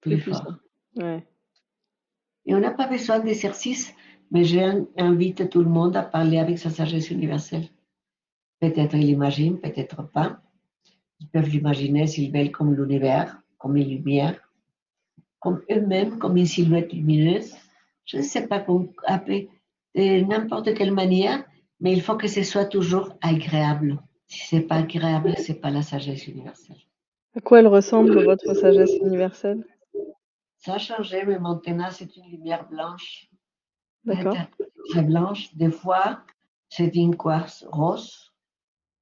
plus, 0.00 0.18
plus 0.18 0.32
fort. 0.32 0.54
Ouais. 0.96 1.26
Et 2.50 2.54
on 2.56 2.58
n'a 2.58 2.72
pas 2.72 2.88
besoin 2.88 3.20
d'exercice, 3.20 3.94
mais 4.32 4.42
j'invite 4.42 5.48
tout 5.50 5.62
le 5.62 5.70
monde 5.70 5.96
à 5.96 6.02
parler 6.02 6.36
avec 6.36 6.58
sa 6.58 6.68
sagesse 6.68 7.12
universelle. 7.12 7.68
Peut-être 8.58 8.96
ils 8.96 9.06
l'imaginent, 9.06 9.60
peut-être 9.60 10.02
pas. 10.10 10.40
Ils 11.20 11.28
peuvent 11.28 11.48
l'imaginer 11.48 12.08
s'ils 12.08 12.32
veulent 12.32 12.50
comme 12.50 12.74
l'univers, 12.74 13.40
comme 13.56 13.76
une 13.76 13.88
lumière, 13.88 14.34
comme 15.38 15.62
eux-mêmes, 15.70 16.18
comme 16.18 16.36
une 16.36 16.46
silhouette 16.46 16.92
lumineuse. 16.92 17.54
Je 18.04 18.16
ne 18.16 18.22
sais 18.22 18.48
pas 18.48 18.58
de 18.58 20.22
n'importe 20.24 20.74
quelle 20.74 20.92
manière, 20.92 21.44
mais 21.78 21.92
il 21.92 22.02
faut 22.02 22.16
que 22.16 22.26
ce 22.26 22.42
soit 22.42 22.64
toujours 22.64 23.16
agréable. 23.20 24.02
Si 24.26 24.48
ce 24.48 24.56
n'est 24.56 24.62
pas 24.62 24.78
agréable, 24.78 25.36
ce 25.38 25.52
n'est 25.52 25.58
pas 25.58 25.70
la 25.70 25.82
sagesse 25.82 26.26
universelle. 26.26 26.78
À 27.36 27.40
quoi 27.40 27.60
elle 27.60 27.68
ressemble, 27.68 28.24
votre 28.24 28.56
sagesse 28.56 28.96
universelle? 29.04 29.64
Ça 30.60 30.74
a 30.74 30.78
changé, 30.78 31.24
mais 31.24 31.38
maintenant 31.38 31.90
c'est 31.90 32.16
une 32.16 32.30
lumière 32.30 32.68
blanche. 32.68 33.28
D'accord. 34.04 34.36
Très 34.90 35.02
blanche. 35.02 35.54
Des 35.54 35.70
fois, 35.70 36.22
c'est 36.68 36.94
une 36.94 37.16
quartz 37.16 37.64
rose. 37.70 38.32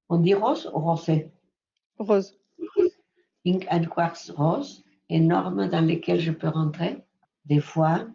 On 0.08 0.18
dit 0.18 0.34
rose 0.34 0.70
ou 0.72 0.78
rosé? 0.78 1.30
Rose. 1.98 2.34
Une, 3.44 3.60
un 3.70 3.84
quartz 3.84 4.30
rose 4.30 4.84
énorme 5.08 5.68
dans 5.68 5.84
lequel 5.84 6.20
je 6.20 6.32
peux 6.32 6.48
rentrer. 6.48 7.02
Des 7.44 7.60
fois, 7.60 8.06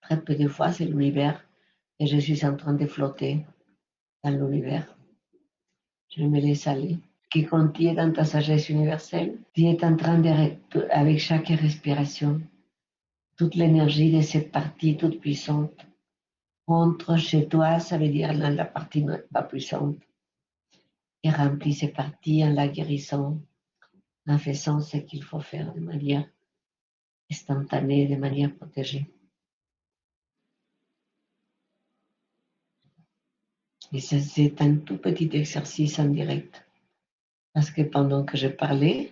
très 0.00 0.20
peu 0.20 0.34
de 0.34 0.48
fois, 0.48 0.72
c'est 0.72 0.84
l'univers. 0.84 1.44
Et 1.98 2.06
je 2.06 2.18
suis 2.18 2.46
en 2.46 2.56
train 2.56 2.74
de 2.74 2.86
flotter 2.86 3.44
dans 4.22 4.30
l'univers. 4.30 4.96
Je 6.10 6.22
me 6.22 6.40
laisse 6.40 6.66
aller. 6.66 6.98
Qui 7.30 7.44
contient 7.44 7.94
dans 7.94 8.12
ta 8.12 8.24
sagesse 8.24 8.70
universelle, 8.70 9.38
tu 9.52 9.64
es 9.64 9.84
en 9.84 9.96
train 9.96 10.18
de, 10.18 10.56
avec 10.90 11.18
chaque 11.18 11.48
respiration, 11.48 12.40
toute 13.38 13.54
l'énergie 13.54 14.12
de 14.12 14.20
cette 14.20 14.50
partie 14.50 14.96
toute 14.96 15.20
puissante 15.20 15.86
entre 16.66 17.16
chez 17.16 17.48
toi, 17.48 17.78
ça 17.78 17.96
veut 17.96 18.08
dire 18.08 18.36
dans 18.36 18.54
la 18.54 18.66
partie 18.66 19.06
pas 19.32 19.42
puissante, 19.42 19.96
et 21.22 21.30
remplis 21.30 21.72
ces 21.72 21.88
parties 21.88 22.44
en 22.44 22.52
la 22.52 22.68
guérissant, 22.68 23.40
en 24.26 24.38
faisant 24.38 24.80
ce 24.80 24.98
qu'il 24.98 25.22
faut 25.22 25.40
faire 25.40 25.72
de 25.72 25.80
manière 25.80 26.28
instantanée, 27.30 28.06
de 28.06 28.16
manière 28.16 28.54
protégée. 28.54 29.06
Et 33.92 34.00
c'est 34.00 34.60
un 34.60 34.76
tout 34.76 34.98
petit 34.98 35.30
exercice 35.32 35.98
en 35.98 36.06
direct. 36.06 36.66
Parce 37.54 37.70
que 37.70 37.80
pendant 37.80 38.24
que 38.24 38.36
je 38.36 38.48
parlais, 38.48 39.10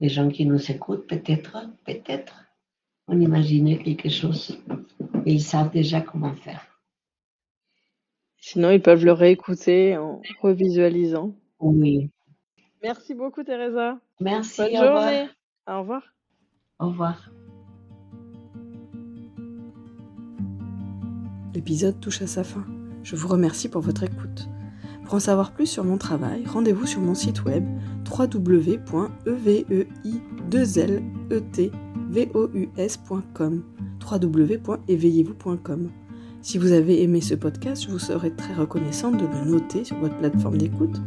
les 0.00 0.10
gens 0.10 0.28
qui 0.28 0.44
nous 0.44 0.70
écoutent, 0.70 1.06
peut-être, 1.06 1.70
peut-être, 1.86 2.51
on 3.12 3.20
imaginait 3.20 3.78
quelque 3.78 4.08
chose. 4.08 4.58
ils 5.26 5.42
savent 5.42 5.70
déjà 5.70 6.00
comment 6.00 6.34
faire. 6.34 6.66
Sinon, 8.38 8.70
ils 8.70 8.82
peuvent 8.82 9.04
le 9.04 9.12
réécouter 9.12 9.96
en 9.96 10.20
revisualisant. 10.40 11.34
Oui. 11.60 12.10
Merci 12.82 13.14
beaucoup, 13.14 13.44
Teresa. 13.44 13.98
Merci. 14.20 14.62
Bonne 14.62 14.84
journée. 14.84 15.28
Au 15.68 15.80
revoir. 15.80 16.02
Au 16.80 16.86
revoir. 16.88 17.30
L'épisode 21.54 22.00
touche 22.00 22.22
à 22.22 22.26
sa 22.26 22.42
fin. 22.42 22.66
Je 23.04 23.14
vous 23.14 23.28
remercie 23.28 23.68
pour 23.68 23.82
votre 23.82 24.02
écoute. 24.02 24.48
Pour 25.04 25.14
en 25.14 25.20
savoir 25.20 25.52
plus 25.52 25.66
sur 25.66 25.84
mon 25.84 25.98
travail, 25.98 26.44
rendez-vous 26.46 26.86
sur 26.86 27.00
mon 27.00 27.14
site 27.14 27.44
web 27.44 27.64
www.evei2letvous.com 32.12 33.62
www.éveillez-vous.com 34.10 35.90
si 36.44 36.58
vous 36.58 36.72
avez 36.72 37.04
aimé 37.04 37.20
ce 37.20 37.36
podcast, 37.36 37.84
je 37.84 37.88
vous 37.88 38.00
serais 38.00 38.30
très 38.30 38.52
reconnaissante 38.52 39.16
de 39.16 39.26
le 39.28 39.48
noter 39.48 39.84
sur 39.84 39.96
votre 39.98 40.18
plateforme 40.18 40.58
d'écoute, 40.58 41.00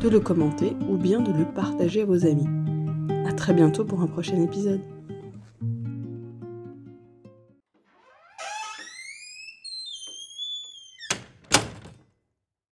de 0.00 0.08
le 0.08 0.18
commenter 0.18 0.72
ou 0.88 0.96
bien 0.96 1.20
de 1.20 1.30
le 1.30 1.44
partager 1.44 2.02
à 2.02 2.06
vos 2.06 2.26
amis. 2.26 2.48
A 3.24 3.32
très 3.32 3.54
bientôt 3.54 3.84
pour 3.84 4.00
un 4.00 4.08
prochain 4.08 4.42
épisode. 4.42 4.80